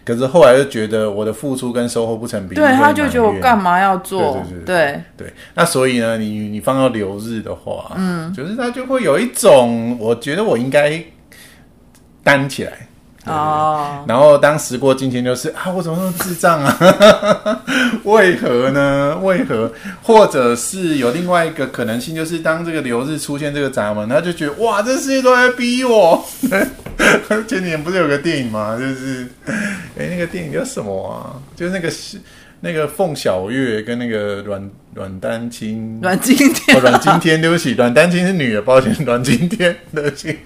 [0.04, 4.44] 可是后来就觉得我的付出跟收获不成比例，对，他就觉得我干嘛要做？
[4.64, 11.02] 对对，那所以呢，你你放到留日的话，嗯，就是他就会有一种，我觉得我应该
[12.22, 12.87] 担起来。
[13.28, 16.78] 哦，然后当时过境迁，就是啊，我怎么那么智障啊？
[18.04, 19.18] 为何呢？
[19.22, 19.70] 为何？
[20.02, 26.24] 或者是有另外一个可能性，就是当这个流日出现这个闸门，他就觉得哇，这世界都在逼我。
[27.28, 28.76] 前几年不是有个电影吗？
[28.78, 29.26] 就是
[29.96, 31.36] 哎，那个电影叫什么啊？
[31.54, 32.18] 就是那个是
[32.60, 40.36] 那个凤小岳跟那个阮阮丹青，阮经天，阮经天，对不起，阮丹青是女的，抱歉，阮经天，对不起。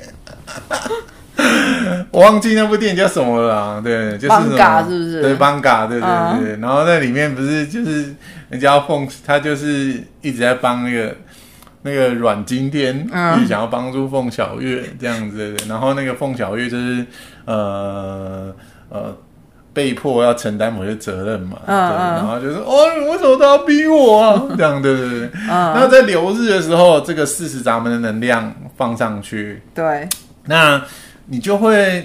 [2.11, 5.23] 我忘记那部电影叫什么了啦，对，就是什么，是不是？
[5.23, 6.09] 对，邦嘎，对对
[6.41, 6.57] 对。
[6.61, 8.15] 然后在里面不是就是
[8.51, 11.15] 人家要奉，他就是一直在帮那个
[11.83, 15.57] 那个阮经天，嗯，想要帮助凤小月这样子。
[15.69, 17.05] 然后那个凤小月就是
[17.45, 18.55] 呃
[18.89, 19.17] 呃
[19.73, 21.75] 被迫要承担某些责任嘛，对。
[21.75, 24.43] 然后就是哦，你为什么都要逼我啊？
[24.57, 25.31] 这样对对对。
[25.49, 30.09] 然后在流日的时候，这个四十闸门的能量放上去，对，
[30.45, 30.83] 那。
[31.27, 32.01] 你就会，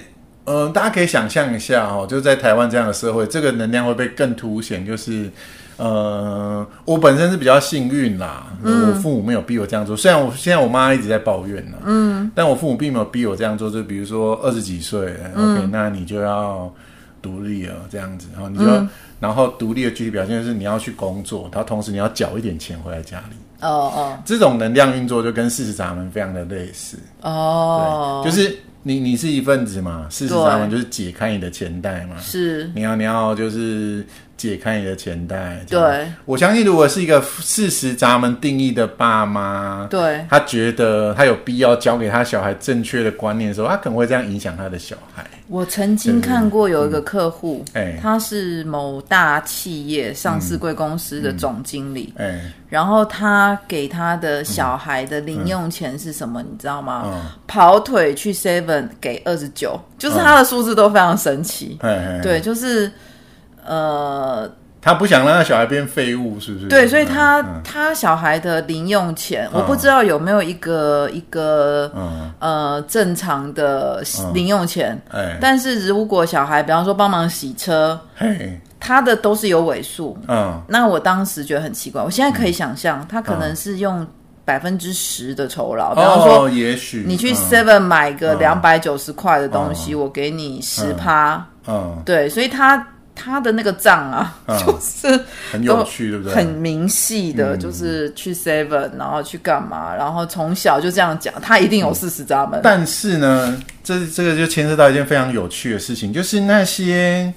[0.45, 4.85] 嗯、呃，大家可以想象一下哦，就在台湾这样的社会，这个能量会被更凸显。
[4.85, 5.29] 就是，
[5.77, 9.97] 呃，我本身是比较幸运啦，嗯、我父母没有逼我这样做。
[9.97, 13.69] 虽然我现在我妈一直在抱怨呢，嗯，但我父母并没有逼我这样做。
[13.69, 16.73] 就比如说二十几岁、嗯、，OK，那你就要
[17.21, 23.35] 独立了，这样子，然后你就，嗯、然后独立的具体表现就是你要去工作，然后同时你要缴一点钱回来家里。
[23.59, 26.97] 哦哦，这种能量运作就跟四十闸门非常的类似。
[27.21, 28.57] 哦，对，就是。
[28.87, 30.07] 你你是一份子嘛？
[30.09, 32.15] 四十闸门就是解开你的钱袋嘛。
[32.19, 34.05] 是，你要你要就是
[34.37, 35.61] 解开你的钱袋。
[35.69, 45.25] 对，我相信如果是一个事实闸门定义的爸妈，对，他觉得他有必要教给他小孩正确的观念的时候，他可能会这样影响他的小孩。
[45.47, 47.63] 我曾经看过有一个客户，
[48.01, 52.13] 他是某大企业上市贵公司的总经理，
[52.69, 56.41] 然后他给他的小孩的零用钱是什么？
[56.41, 57.03] 嗯、你知道吗？
[57.05, 61.77] 嗯、跑腿去 Seven 给二十九，就是他的数字都非常神奇。
[61.81, 62.91] 嗯、对，就是
[63.65, 64.51] 呃。
[64.79, 66.67] 他不想让他小孩变废物，是不是？
[66.67, 74.97] 对，所以他、嗯、他小孩的零用钱，嗯、我不知道有没有一个一个、嗯、呃正常的零用钱。
[75.09, 77.99] 嗯欸、但是如果小孩，比方说帮忙洗车，
[78.79, 80.17] 他的都是有尾数。
[80.27, 84.05] 嗯，那我当时觉得很奇怪，我现在可以想象，他可能是用
[84.45, 91.45] 百分之十的酬劳，比方说，也许你去 Seven 买个两百九十块的东西，我给你十趴。
[91.67, 92.87] 嗯，对，所以他。
[93.17, 95.19] 他的那个账啊，嗯、就是
[95.51, 96.35] 很有趣，对不对？
[96.35, 102.61] 很明细的，就是去 Seven，然后去干嘛，然后从小就这样讲，他一定有四十闸门。
[102.63, 107.33] 但是呢，这这个就牵涉到一件非常有趣的事情，就是那些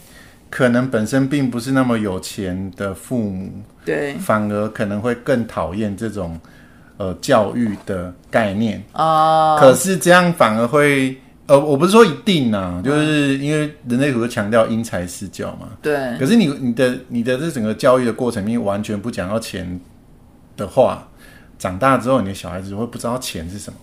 [0.50, 3.50] 可能本身并不是那么有钱的父母，
[3.84, 6.38] 对，反而可能会更讨厌这种
[6.98, 9.56] 呃教育的概念哦。
[9.58, 11.16] 可是这样反而会。
[11.50, 15.70] 呃，我不是说一定啊，就是因为人类图强调因材施教嘛。
[15.82, 16.16] 对。
[16.16, 19.80] 可是你你的你的这整个教育的过程里面完全不讲到钱
[20.56, 21.08] 的话，
[21.58, 23.78] 长大之后你的小孩子会不知道钱是什么。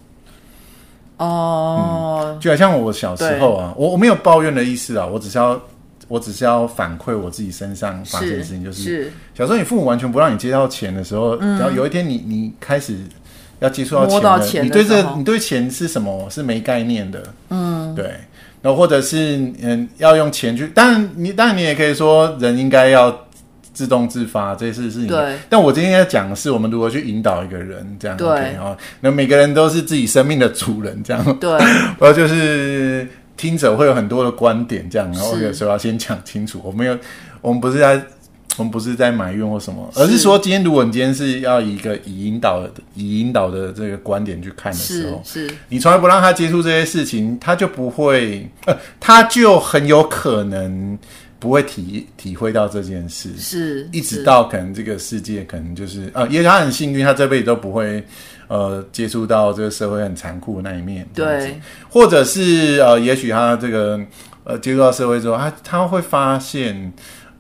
[1.18, 2.40] 哦、嗯。
[2.40, 5.62] 就好像我小时候啊，我我没有抱怨的意思啊，我只是要
[6.08, 12.98] 我只是要反馈我自己身上发生的事情，就是，是小时候你父母完全不让你接到钱的时候，然后有一天你你开始。
[13.60, 18.06] 要接触到钱，你对这你对钱是什么是没概念的，嗯，对，
[18.62, 23.26] 然后或者是嗯要用钱去，当然你当然你也可以说人应该要
[23.74, 25.36] 自动自发，这些事是你，对。
[25.50, 31.38] 但我今天要讲的是我们如何去引导一个人，这样对，然后那每个人都是自己生命的主人，这样。
[31.40, 31.52] 对。
[31.98, 36.98] 然后就是听者会有很多的观点，这样，然后有时候要先讲清楚，我们有
[37.42, 38.00] 我们不是在。
[38.58, 45.56] 我们不是在埋怨或什么，而是说，今天如果你今天是要以一个以引导的以引导的这个观点去看的时候，是，是。
[45.70, 50.98] 你从来不让他接触这些事情，他就不会，呃，他就很有可能
[51.40, 58.04] 不会体体会到这件事，是，一直到可能这个世界可能就是，呃，因为他很幸运，他这辈子都不会
[58.48, 64.00] 呃接触到这个社会很残酷的那一面，对，或者是呃，也许他这个
[64.44, 66.92] 呃接触到社会之后，他他会发现。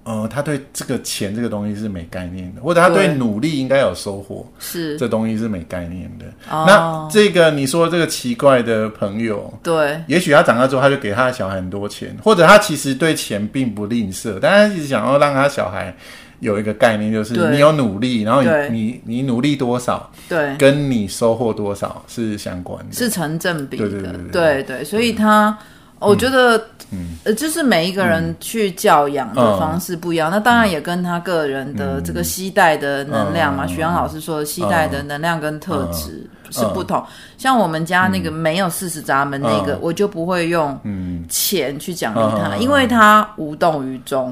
[0.07, 4.97] 呃，他对这个钱这个东西是没概念的，或者他对努力应该有收获，是。
[4.97, 6.25] 这东西是没概念的。
[6.49, 15.93] 哦、那这个你说这个奇怪的朋友，对，也许他长大之后他就给他的小孩很多钱，或者他其实对钱并不吝啬，但他一直想要让他小孩
[16.39, 25.57] 有一个概念，就是你有努力，然后你你你努力多少，对，跟你收获多少是相关的，是成正比的，对对对对，对，对，所以他。
[25.99, 26.57] 我觉得，
[26.91, 33.65] 嗯，呃，就是每一个人去教养的方式不一样，那当然也跟他个人的这个携带的能量嘛。
[33.65, 37.03] 徐阳老师说的，携带的能量跟特质是不同。
[37.37, 40.79] 像我们家那个没有四十闸门那个，我就不会用
[41.27, 44.31] 钱去奖励他，因为他无动于衷。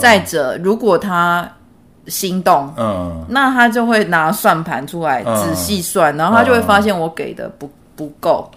[0.00, 1.48] 再者，如果他
[2.08, 3.24] 心动，嗯。
[3.28, 7.70] 那他就会拿算盘出来仔细算，然后他就会发现我给的不。
[7.98, 8.48] 不够，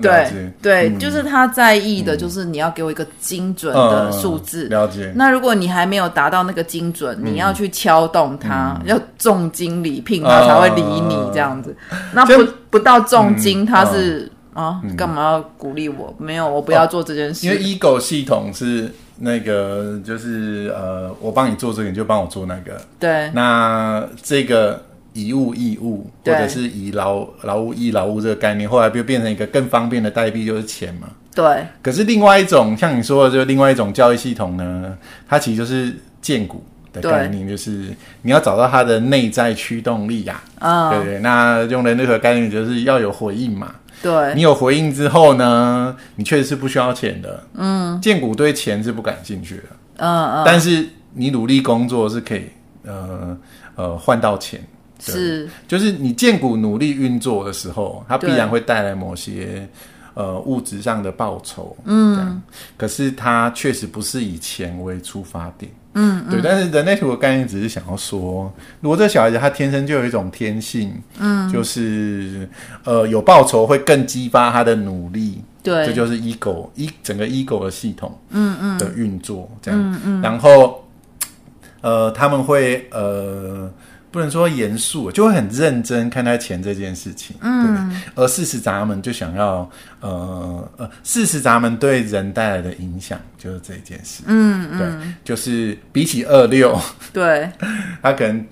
[0.00, 4.68] 对对，就是他在意的，就是你要给我一个精准的数字。
[4.68, 5.12] 了解。
[5.14, 11.76] 那如果你还没有达到那个精准，你要去敲动他，要重金礼聘他才会理你这样子。
[12.14, 16.14] 那不不到重金，他是啊，干嘛要鼓励我？
[16.18, 17.46] 没有，我不要做这件事。
[17.46, 22.80] 因为 ego 系统是那个，就是呃，我帮你做这个，你就帮我做那个。
[22.98, 23.30] 对。
[23.34, 24.82] 那这个。
[25.14, 31.08] 以物易物，或者是以劳劳务易劳务这个概念，后来就变成一个更方便的代币，就是钱嘛。
[31.34, 31.64] 对。
[31.80, 34.98] 可是另外一种，像你说的，就是另外一种教育系统呢，
[35.28, 40.90] 它其实就是荐股的概念，就是你要找到它的内在驱动力呀、啊。
[40.90, 41.04] 嗯。
[41.04, 41.20] 对对。
[41.20, 43.74] 那用的那个概念就是要有回应嘛。
[44.02, 44.34] 对。
[44.34, 47.40] 你有回应之后呢，你确实是不需要钱的。
[47.54, 48.00] 嗯。
[48.00, 49.62] 荐股对钱是不感兴趣的。
[49.98, 50.42] 嗯嗯。
[50.44, 52.42] 但是你努力工作是可以，
[52.84, 53.38] 呃
[53.76, 54.60] 呃，换到钱。
[55.00, 59.68] 是，就是你建股努力运作的时候，它必然会带来某些
[60.14, 61.76] 呃物质上的报酬。
[61.84, 62.40] 嗯，
[62.76, 65.70] 可是它确实不是以钱为出发点。
[65.94, 66.40] 嗯，对。
[66.42, 72.48] 但是人类图的概念只是想要说，如果这小孩子他天生就有一种天性，嗯，就是
[72.84, 75.42] 呃有报酬会更激发他的努力。
[75.62, 79.80] 对，这就是 ego 一整个 ego 的系统，嗯嗯的运作这样。
[79.80, 80.80] 嗯嗯，然后。
[81.80, 83.70] 呃，他们会呃。
[84.14, 87.34] 不能说严肃，就会很认真看待钱这件事情。
[87.40, 94.22] 嗯，对，而四十闸门就想要，呃呃，四十闸门对人带来的影响就是这件事。
[94.26, 96.80] 嗯嗯，对，就是比起二六，
[97.12, 97.50] 对，
[98.00, 98.46] 他可能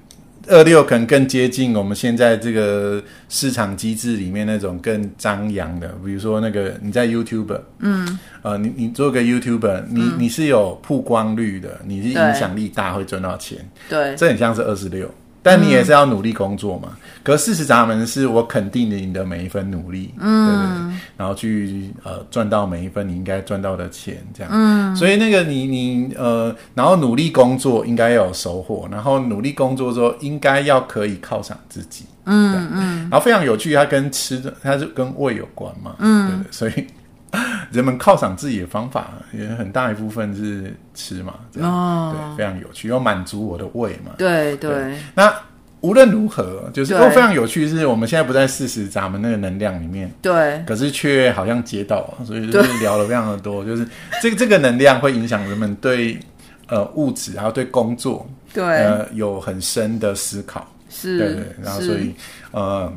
[0.48, 13.58] 二六可能更接近我们现在这个市场机制里面那种更张扬的，比如说那个你在 YouTuber，嗯，呃，你你做个 YouTuber，你、嗯、你是有曝光率的，你是影响力大，会赚到钱。
[13.88, 15.08] 对，这很像是二十六。
[15.42, 16.90] 但你也是要努力工作嘛？
[16.92, 36.86] 嗯、可是四十闸门是我肯定你的每一份努力，嗯，对对对，然后去呃赚到每一分你应该赚到的钱，这样，嗯，所以那个你你呃，然后努力工作应该要有收获，然后努力工作之后应该要可以犒赏自己，嗯嗯，然后非常有趣，它跟吃的，它是跟胃有关嘛，嗯，对对，所以。
[37.72, 44.98] 人们犒赏自己的方法也很大一部分是吃嘛，哦，对，非常有趣，要满足我的胃嘛，对对，对。
[45.14, 45.34] 那
[45.80, 53.84] 无论如何，就是都非常有趣，是我们现在不在四十咱们那个能量里面，对，可是却好像接到，所以就是聊了非常的多，就是
[54.20, 56.20] 这个这个能量会影响人们对
[56.68, 62.14] 呃物质，然后对工作，对，呃有很深的思考，是，对对，然后所以
[62.52, 62.92] 呃，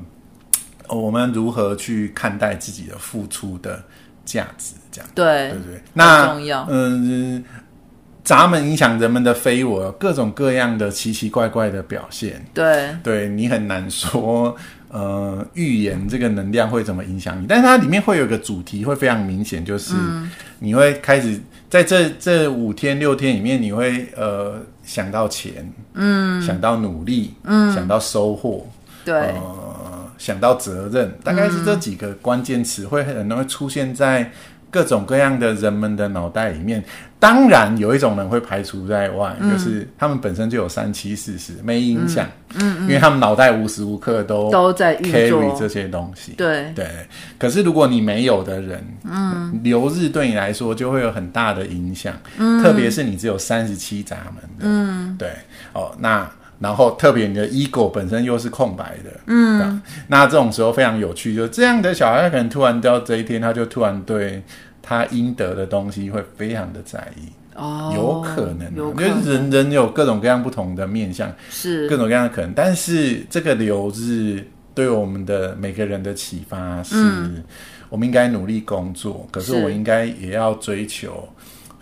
[0.89, 3.83] 我们如何去看待自己的付出的
[4.25, 6.67] 价值这样，对对对，那重要。
[6.69, 7.43] 嗯，
[8.23, 12.43] 闸门影响人们的非我，各种各样的奇奇怪怪的表现。
[12.53, 14.55] 对，对你很难说，
[14.89, 19.93] 呃，预言这个能量会怎么影响你，但是它里面会有一个主题，会非常明显，就是
[20.57, 28.67] 你会开始在这这五天六天里面，你会呃想到钱，嗯，想到努力，嗯，想到收获，
[29.03, 29.15] 对。
[29.15, 29.64] 呃
[30.17, 34.29] 想到责任，大概是这几个关键词会很容易出现在
[34.69, 36.83] 各种各样的人们的脑袋里面。
[37.17, 42.27] 当然，有一种人会排除在外，嗯、就是他们本身就有三七四十，没影响。
[42.55, 46.33] 嗯，嗯，因为他们脑袋无时无刻都都在 carry 这些东西。
[46.33, 46.87] 对对。
[47.39, 52.13] 可是如果你没有的人，嗯，流日对你来说就会有很大的影响。
[52.37, 54.59] 嗯，特别是你只有三十七闸门的。
[54.59, 55.29] 嗯，对。
[55.73, 56.29] 哦，那。
[56.59, 64.41] 然后特别你的 ego 本身又是空白的，嗯，那这种时候非常有趣，就这样的小孩可能突然到这一天，他就突然对
[64.81, 77.43] 他应得的东西会非常的在意，哦，有可能，有可能，就是人人有各种各样不同的面相，是各种各样的可能，但是这个流日对我们的每个人的启发是，嗯，
[77.89, 79.53] 我们应该努力工作，可是。
[79.63, 81.27] 我应该也要追求。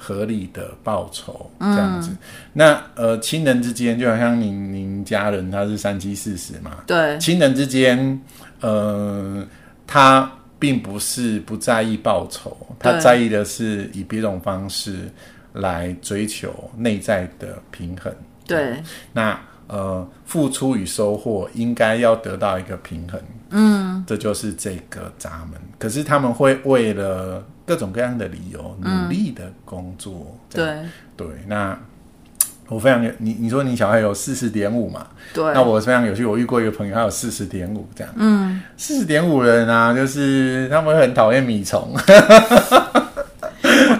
[0.04, 2.18] 合理的报酬这样子，嗯、
[2.51, 8.20] 那呃，亲人之间就好像您您家人他是三七四十嘛，对，亲人之间，
[8.60, 9.47] 呃，
[9.88, 10.30] 他
[10.60, 15.10] 并不是不在意报酬，他在意的是以别种方式
[15.54, 18.14] 来追求内在的平衡。
[18.45, 18.84] 对，
[19.14, 23.18] 那呃，付出与收获应该要得到一个平衡。
[23.51, 25.62] 嗯，这就是这个闸门。
[25.80, 30.38] 可是他们会为了各种各样的理由努力的工作。
[30.53, 31.78] 嗯、对对，那
[32.70, 35.05] 我非常有你你说你小孩有四十点五嘛？
[35.34, 36.26] 对，那我非常有趣。
[36.26, 38.14] 我遇过一个朋友，他有四十点五这样。
[38.16, 41.93] 嗯，四十点五人啊，就是他们很讨厌米虫。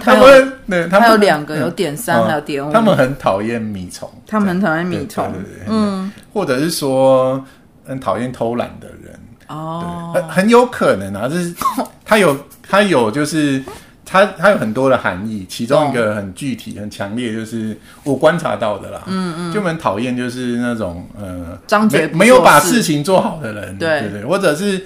[0.02, 2.72] 他们对，他们有两个，有点三，还有点五。
[2.72, 5.32] 他们很讨厌米虫，他们很讨厌米虫。
[5.68, 7.42] 嗯，或者是说
[7.86, 9.20] 很讨厌偷懒的人。
[9.48, 11.54] 哦，很很有可能啊，就是
[12.04, 12.36] 他有
[12.68, 13.62] 他有就是
[14.04, 19.02] 他他有很多的含义，其中一个很具体、很强烈，就是我观察到的啦。
[19.06, 24.00] 嗯嗯，就很讨厌就是那种呃，张嘴没没有把事情做好的人，对。
[24.00, 24.84] 对对，或者是。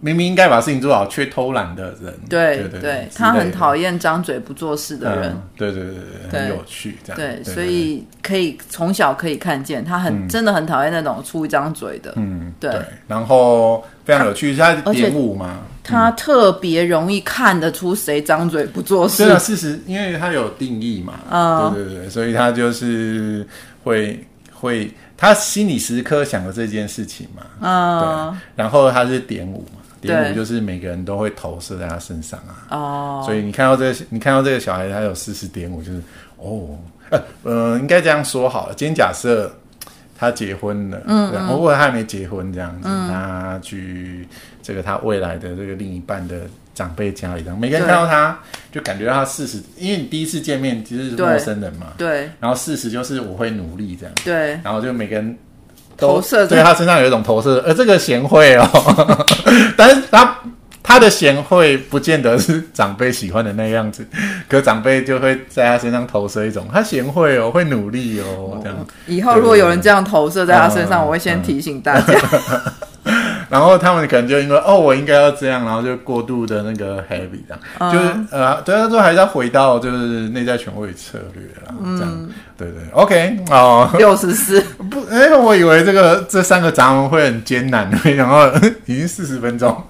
[0.00, 5.94] 明明应该把事情做好，却偷懒的人，对对对，他很讨厌张嘴不做事的人，对对对
[6.30, 7.20] 对，很有趣这样。
[7.20, 12.70] 对，所以可以从小可以看见，他很真的很讨厌那种出一张嘴的，嗯，对。
[13.08, 19.24] 然后非常有趣，是他点五嘛，他特别容易看得出谁张嘴不做事。
[19.24, 23.46] 对啊，事实，因为他有定义嘛，啊，对对对，所以他就是
[23.82, 29.80] 会会，他心里时刻想着这件事情嘛，啊，对，然后他是点五嘛。
[30.00, 36.00] 点五就是每个人都会投射在他身上啊，哦，所以你看到这个，你看到这个小孩他有四十点五，就是
[36.36, 36.78] 哦，
[37.10, 38.74] 呃，呃，应该这样说好了。
[38.76, 39.52] 今天假设
[40.18, 44.26] 他结婚了，嗯，嗯，或者他还没结婚这样子，嗯、他去
[44.62, 46.40] 这个他未来的这个另一半的
[46.74, 48.38] 长辈家里，这样每个人看到他
[48.72, 55.38] 就感觉到他四十，因为你第一次见面其实是陌生人嘛，对，对，然后四十就是我会努力这样，对，然后就每个人。
[55.96, 59.26] 投射对他身上有一种投射，而这个贤惠哦，
[59.76, 60.38] 但是他
[60.88, 64.06] 他的贤惠不见得是长辈喜欢的那样子，
[64.48, 68.86] 可长辈就会在他身上投射一种他贤惠哦，会努力哦，这样。
[69.06, 72.14] 以后如果有人这样投射在他身上，我会先提醒大家。
[73.48, 82.28] 然后他们可能就因为哦，我应该要这样，然后就过度的那个 heavy 这样，嗯、就是呃，对他说还是要回到就是内在权威策略啦，嗯、这样。
[82.58, 84.60] 对对，OK 哦， 六十四。
[84.90, 88.50] 不，哎，我以为这个这三个闸门会很艰难， 然后
[88.84, 89.80] 已经四十分钟，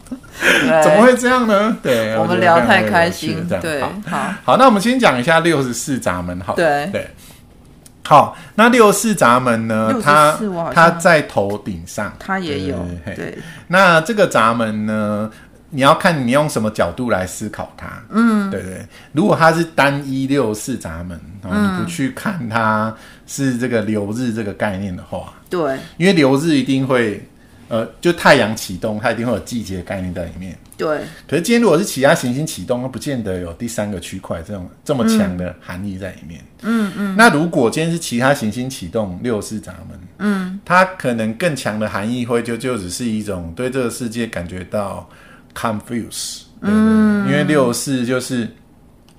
[0.84, 1.74] 怎么会这样呢？
[1.82, 6.86] 对，我们聊太开心，对，好，好，好，那我们先讲一下六十四闸门，好，对。
[6.92, 7.10] 对。
[8.08, 9.92] 好，那六四闸门呢？
[10.02, 10.34] 它
[10.72, 12.74] 它在头顶上，它也有。
[13.04, 15.30] 对，对，那这个闸门呢？
[15.68, 18.02] 你要看你用什么角度来思考它。
[18.08, 18.86] 嗯，对对。
[19.12, 22.94] 如果它是单一六四闸门，然后你不去看它
[23.26, 27.27] 是这个流日这个概念的话，对，因为流日一定会。
[27.68, 30.58] 呃，就太阳启动，它一定会有季节概念在里面。
[30.76, 31.00] 对。
[31.28, 36.40] 可是今天如果是其他行星启动，它不见得有第三个区块这种这么强的含义在里面。
[36.62, 37.14] 嗯嗯。
[37.14, 45.06] 那如果今天是其他行星启动六四闸门，嗯，它可能更强的含义会就就只是一种对这个世界感觉到
[45.54, 46.44] confuse。
[46.62, 47.26] 嗯。
[47.26, 48.48] 因为六四就是，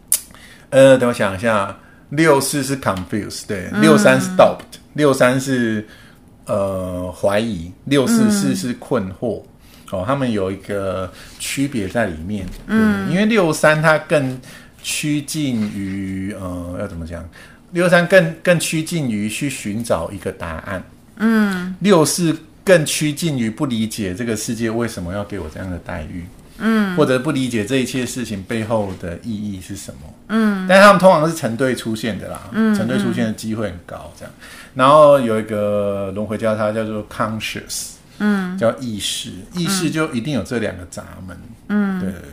[0.72, 1.78] 呃，等我想一下，
[2.10, 4.58] 六四是 confuse，对，六三是 doubt，
[4.94, 5.88] 六三是。
[6.50, 9.44] 呃，怀疑六四四是困惑，
[9.92, 14.36] 嗯、哦，他们有一个区别在里面，嗯，因为六三它更
[14.82, 17.24] 趋近于呃，要怎么讲？
[17.72, 20.84] 六三更更趋近于去寻找一个答案，
[21.18, 26.26] 嗯，六四更趋近于不理解这个世界为什么要给我这样的待遇。
[26.60, 30.14] 嗯，或者不理解这一切事情背后的意义是什么？
[30.28, 34.34] 嗯，但是他们通常是成对出现的啦，嗯，成对出现的机会很高，这样。
[34.76, 41.38] 然后有一个轮回交叉叫做 conscious，嗯，叫意识，意识就一定有这两个闸门，
[41.70, 42.30] 嗯，对对对。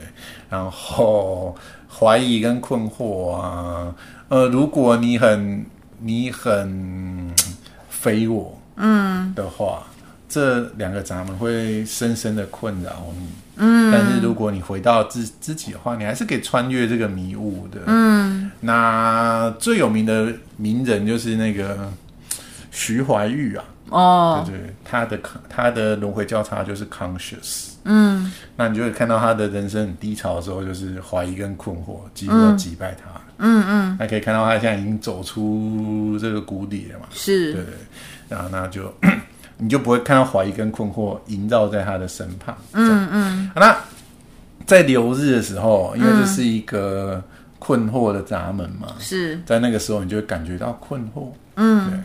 [0.51, 1.57] 然后
[1.89, 3.95] 怀疑跟困惑啊，
[4.29, 5.65] 呃，如果你很
[6.01, 7.33] 你很
[7.89, 9.83] 非我，嗯的话。
[10.29, 18.51] 这两个闸门会深深的困扰你，嗯，但是如果你回到自自己的话，你还是可以穿越这个迷雾的，嗯。
[18.61, 21.91] 那最有名的名人就是那个
[22.71, 28.33] 徐怀钰啊，哦，对对，他的他的轮回交叉就是 conscious，嗯。
[28.57, 33.97] 那你就会看到他的人生很低潮的时候，就是怀疑跟困惑几乎都击败他，嗯嗯。
[33.99, 37.75] 那可以看到他现在已经走出这个谷底了嘛，是，对对，
[38.29, 38.93] 然后那就。
[39.59, 42.57] 你就不会看到怀疑跟困惑萦绕在他的身旁。
[42.73, 43.51] 嗯嗯。
[43.55, 43.77] 那
[44.67, 47.23] 在流日的时候，因为这是一个
[47.59, 51.29] 困惑的闸门嘛，是在那个时候，你就会感觉到困惑。
[51.55, 51.91] 嗯。
[51.91, 51.99] 对。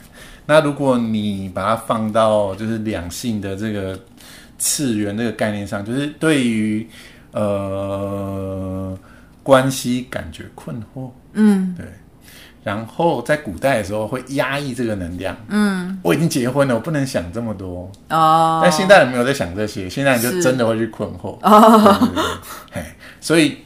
[0.46, 4.00] 那如果你把它放到就是两性的这个
[4.58, 6.88] 次元这个概念上，就是对于
[7.32, 8.98] 呃
[9.44, 11.10] 关系感觉困惑。
[11.34, 11.76] 嗯。
[11.78, 11.86] 对。
[12.64, 15.36] 然后在古代的时候会压抑这个能量。
[15.48, 17.92] 嗯，我已经结婚了，我不能想这么多。
[18.10, 21.38] 哦，但现代人没有在想这些，现在人就真的会去困惑。
[21.42, 22.24] 哦，对对对，
[22.72, 22.84] 嘿，
[23.20, 23.58] 所以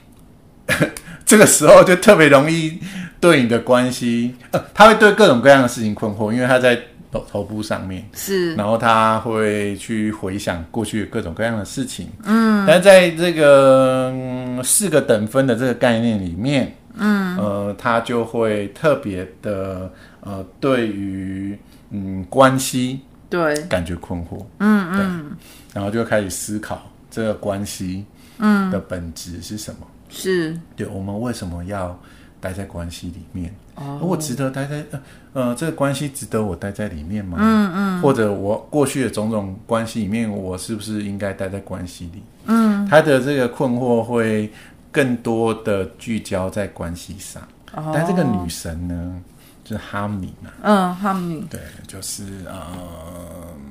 [1.26, 2.80] 这个时候就特别容易
[3.20, 6.80] 对你的关系，呃，他会对各种各样的事情困惑，因为他在
[7.12, 12.08] 头头部上面是，然后他会去回想过去各种各样的事情。
[12.24, 16.74] 嗯，但在这个、嗯、四个等分的这个概念里面。
[16.98, 19.92] 嗯，呃，他就会特别的，
[20.22, 21.58] 呃，对于
[21.90, 25.32] 嗯关系对感觉困惑，嗯嗯，
[25.74, 26.82] 然后就开始思考
[27.12, 28.06] 这个关系
[28.40, 29.88] 嗯的本质是什么？
[30.10, 31.98] 是，对，我们为什么要
[32.40, 33.54] 待在关系里面？
[33.76, 35.02] 哦，我值得待在呃
[35.34, 37.38] 呃这个关系值得我待在里面吗？
[37.42, 42.24] 嗯嗯，或者我过去的种种关系里面，我是不是应该待在关系里？
[42.46, 44.50] 嗯，他的这个困惑会。
[44.96, 47.44] 更多的聚焦在关系上
[47.74, 47.94] ，oh.
[47.94, 49.22] 但这个女神呢，
[49.62, 52.66] 就是哈米嘛，嗯，哈米，对，就是呃，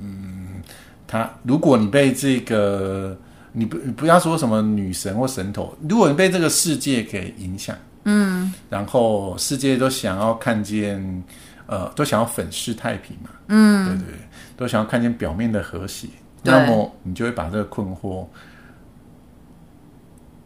[0.02, 0.62] 嗯，
[1.06, 3.16] 她，如果你被这个，
[3.52, 11.24] 你不你不要说什么女神或神头，如果你被这个世界给影响，嗯，然后世界都想要看见，
[11.66, 14.18] 呃，都想要粉饰太平嘛，嗯，对对对，
[14.58, 16.06] 都想要看见表面的和谐，
[16.42, 18.26] 那么你就会把这个困惑。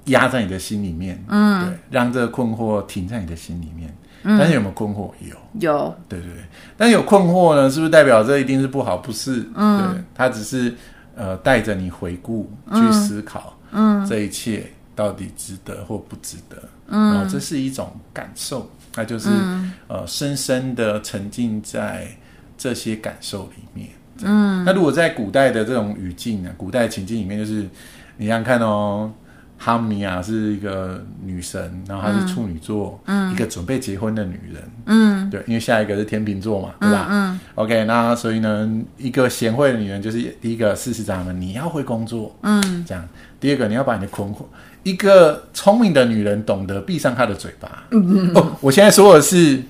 [0.09, 3.95] 压在你的心里面，嗯，对，让这个困惑停在你的心里面。
[4.25, 5.13] 嗯，但是有没有困惑？
[5.21, 6.43] 有，有，对对对。
[6.77, 8.97] 但有困惑呢，是不是代表这一定是不好？
[8.97, 10.75] 不是，嗯，对，它只是
[11.15, 16.57] 呃带着你回顾去思考，嗯，这一切到底值得或不值得？
[16.89, 22.09] 嗯，然后这是一种感受，那就是、嗯、呃深深的沉浸在
[22.57, 23.89] 这些感受里面。
[24.23, 27.69] 嗯，那如果在古代的这种语境呢，古代情境里面，就是
[28.17, 29.13] 你想看哦。
[29.59, 37.07] 哈米亚是一个女神，然后她是处女座，嗯，一个准备结婚的女人，嗯，对，因为下一个是天秤座嘛，对吧？
[37.11, 43.07] 嗯，嗯，OK，那所以呢，一个贤惠的女人就是第一个四十闸门，你要会工作，嗯，这样。
[43.41, 44.45] 第二个，你要把你的困惑，
[44.85, 47.85] 一个聪明的女人懂得闭上她的嘴巴。
[47.91, 48.35] 嗯嗯。
[48.35, 49.61] 哦，我现在说的是。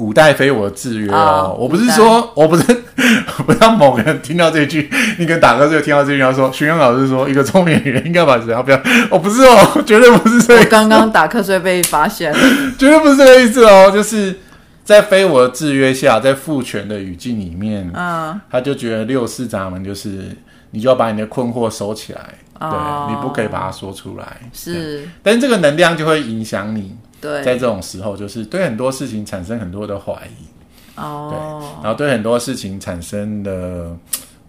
[0.00, 2.62] 古代非我的制约哦，我不是说，我不是，
[3.44, 8.80] 不让某个人听到这句，你跟打哥就听到这句，要说，徐阳老师说，一个聪明女人应该把嘴不要，
[9.12, 10.64] 我不是哦，绝对不是这个。
[10.64, 12.38] 刚刚打瞌睡被发现了，
[12.78, 14.38] 绝对不是这个意思哦，就是
[14.82, 20.34] 在非我的制约下，在父权的语境里面，嗯，他就觉得六四闸门就是
[20.70, 22.20] 你就要把你的困惑收起来，
[22.58, 22.70] 对，
[23.10, 26.96] 你不可以把它说出来，是，但是这个能量就会影响你。
[27.20, 33.94] 对，在这种时候，就是对很多事情产生很多的怀疑，哦，对，然后对很多事情产生的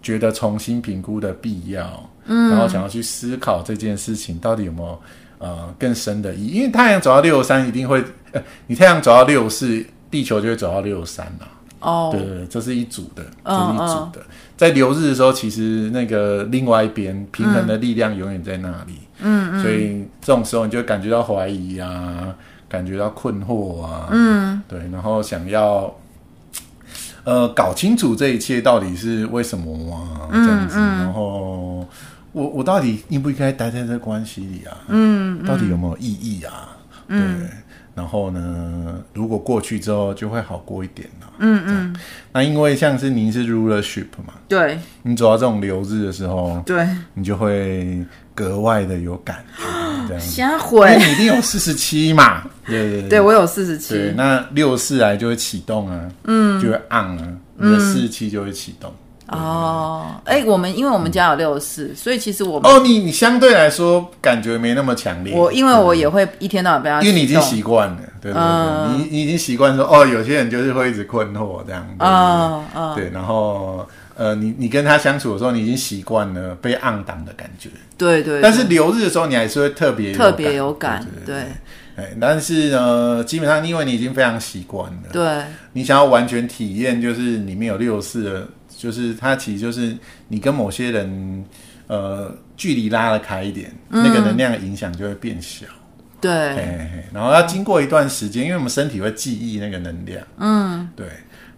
[0.02, 5.00] 觉得重新评估的必要，嗯，然后想要去思考这件事情到底有没有
[5.38, 8.02] 呃更深的意义，因为太阳走到六三一定会，
[8.32, 11.48] 呃， 你太阳走到六四，地球就会走到六三了，
[11.80, 22.34] 哦，对对，这是一组的，这是一组的，在流日的时候，其实那个另外一边平衡的力量永远在那里，嗯嗯，所以这种时候你就会感觉到怀疑啊。
[22.72, 25.94] 感觉到困惑啊，嗯，对，然后想要，
[27.22, 31.86] 呃，搞清楚这一切到底是为什么啊，嗯、这样子，嗯、然后
[32.32, 34.74] 我我到底应不应该待在这关系里啊？
[34.88, 36.70] 嗯，到底有没有意义啊？
[37.08, 37.48] 嗯、对，
[37.94, 41.96] 然后呢，如果过去之后就会好过一点了，嗯嗯，
[42.32, 48.02] 那因为像是您是 rulership 嘛，对，你走到这种流日的时候，对，你就会
[48.34, 50.18] 格外的有感觉。
[50.18, 52.42] 瞎回，你一定有四十七嘛？
[52.66, 54.12] 对对对，对我有四十七。
[54.16, 58.92] 那六四来就会启动啊，嗯，就会 on 啊，你的四十七就会启动。
[59.28, 65.34] 哦，哎，我们因为我们家有六四，所以其实我们哦，你你相对来说感觉没那么强烈。
[65.34, 73.88] 我因为我也会一天到晚被他，因为你已经习惯了，对对对，你你已经习惯说哦，有些人就是会一直困惑这样，啊啊，对，然后。
[74.14, 77.70] 呃，你你跟他相处的时候，你已经习惯了被按档的感觉。
[77.96, 78.42] 对，对对。
[78.42, 81.02] 但是留日的时候，你还是会特别特别有感。
[81.24, 81.44] 对，对，
[81.96, 82.16] 对。
[82.20, 85.08] 但是呢，基本上因为你已经非常习惯了。
[85.12, 85.42] 对。
[85.72, 89.96] 你想要完全体验，就是里面有六四的，就是它其实就是
[90.28, 91.44] 你跟某些人
[91.86, 95.64] 呃距离拉得开一点，嗯、那个能量的影响就会变小。
[96.20, 96.30] 对。
[97.12, 100.22] 然后要经过一段时间，因为我们身体会记忆那个能量。
[100.36, 100.88] 嗯。
[100.94, 101.06] 对。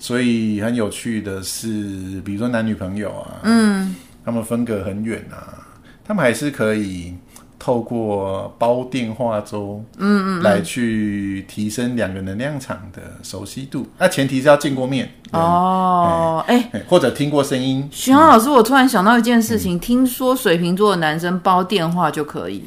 [0.05, 5.65] 所以很有趣的是，比如说男女朋友啊，嗯，他们分隔很远啊，
[6.07, 7.15] 他们还是可以
[7.59, 13.87] 透过煲电话粥，嗯嗯，来去提升两个能量场的熟悉度。
[13.97, 17.89] 那前提是要见过面哦，哎，或者听过声音。
[17.91, 22.63] 许航老师，我突然想到一件事情，听说水瓶座的男生煲电话就可以。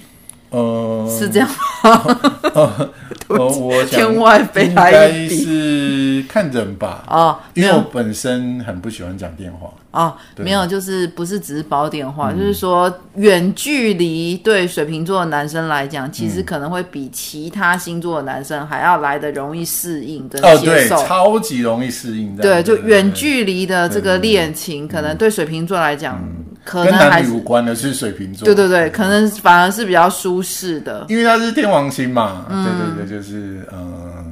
[0.49, 1.49] 呃，是这样
[1.83, 2.19] 吗？
[2.53, 2.89] 呃，
[3.27, 7.03] 我天外飞来应该是看人吧。
[7.07, 9.69] 哦，因为我本身很不喜欢讲电话。
[9.91, 22.35] 哦，没有，就是不是只是煲电话，就是说远距离对水瓶座的男生来讲，其实可能会比其他星座的男生还要来的容易适应跟接受，超级容易适应。
[22.37, 26.21] 对，就远距离的这个恋情，可能对水瓶座来讲。
[26.63, 34.25] 可能还是无关的是水瓶座，对对对，可能反而是比较舒适的，因为他是天王星嘛，嗯、对对对，就是呃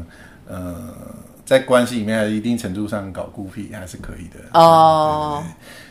[0.48, 0.76] 呃，
[1.46, 4.60] 在关系里面，一定程度上搞孤僻还是可以的。
[4.60, 5.44] 哦。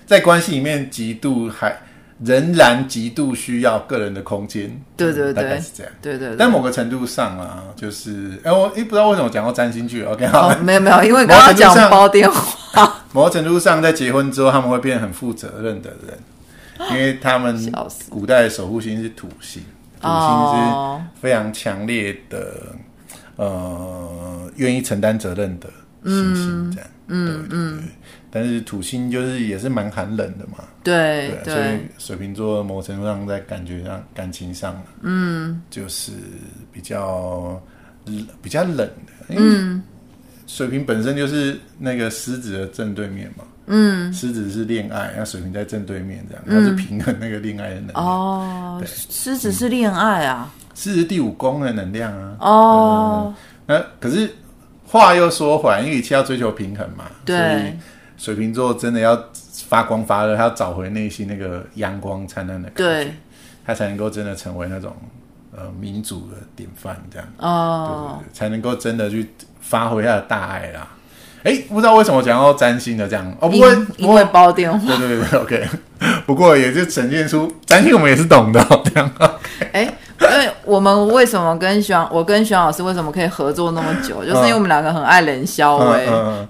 [0.07, 1.75] 在关系里面，极度还
[2.23, 6.37] 仍然极度需要个人的空间，对对对，大概是这样，对，对对。
[6.37, 10.27] 但某个程度上啊，就是哎，我也不知道为什么讲到占星剧，OK，
[10.63, 16.19] 没有没有，因为刚刚讲包电话， 某个程度上，在结婚之后，他们会变得很负责任的人。
[16.91, 17.57] 因为他们
[18.11, 19.63] 古代的守护星是土星，
[20.05, 22.77] 土星是非常强烈的，
[23.37, 25.69] 呃，愿意承担责任的
[26.05, 27.83] 星星，这样，嗯嗯，
[28.31, 36.13] 但是土星就是也是蛮寒冷的嘛，对对，所以水瓶座某程度上在感觉上、感情上，嗯，就是
[36.71, 37.61] 比较
[38.43, 39.83] 比较冷的，嗯，
[40.47, 43.45] 水瓶本身就是那个狮子的正对面嘛。
[43.67, 48.05] 嗯，狮子是恋爱，那水瓶在正对面，这样它是平衡那个恋爱的能量。
[48.05, 52.37] 哦，狮子是恋爱啊，狮子第五宫的能量啊。
[52.41, 53.35] 哦，
[53.67, 54.31] 那可是
[54.87, 57.05] 话又说回来，因为一切要追求平衡嘛。
[57.25, 57.37] 对。
[57.37, 57.73] 所以
[58.17, 59.19] 水瓶座真的要
[59.67, 63.15] 发光发热，他要找回内心那个阳光灿烂的感觉，对，
[63.67, 64.95] 他才能够真的成为那种
[65.57, 67.27] 呃民主的典范，这样。
[67.39, 68.19] 哦。
[68.21, 69.29] 对对对，才能够真的去
[69.61, 70.89] 发挥他的大爱啦。
[71.45, 73.69] 哎，不知道为什么讲到占星的这样哦，不会，
[73.99, 75.69] 因为包电话， 对对对， OK。
[76.27, 79.11] 不过也就呈现出占星，我们也是懂的这样。
[79.73, 79.83] 哎，
[80.21, 85.97] 因为我们为什么跟徐我跟徐老师为什么可以合作那么久，就是因为我们两个很爱冷笑话。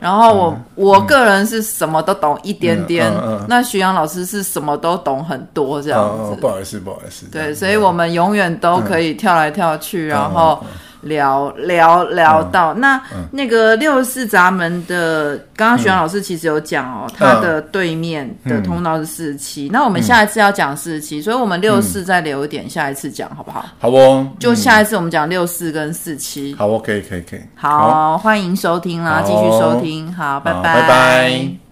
[0.01, 3.13] 然后我我个人是什么都懂一点点，
[3.47, 6.37] 那徐阳老师是什么都懂很多这样子。
[6.41, 7.27] 不好意思，不好意思。
[7.31, 10.65] 对，所以我们永远都可以跳来跳去，然后。
[11.05, 13.01] 聊聊聊到那
[13.31, 19.69] 那个六十四闸门的，刚刚徐阳老师其实有讲哦，他的对面的通道是四十七。
[19.73, 23.65] 那我们下一次要讲四十七，所以我们六四再留一点，下一次讲好不好？
[23.79, 26.55] 好哦，就下一次我们讲六四跟四七。
[26.57, 27.41] 好，可以可以可以。
[27.55, 31.64] 好，欢迎收听啦，继续收听，好，拜拜拜拜。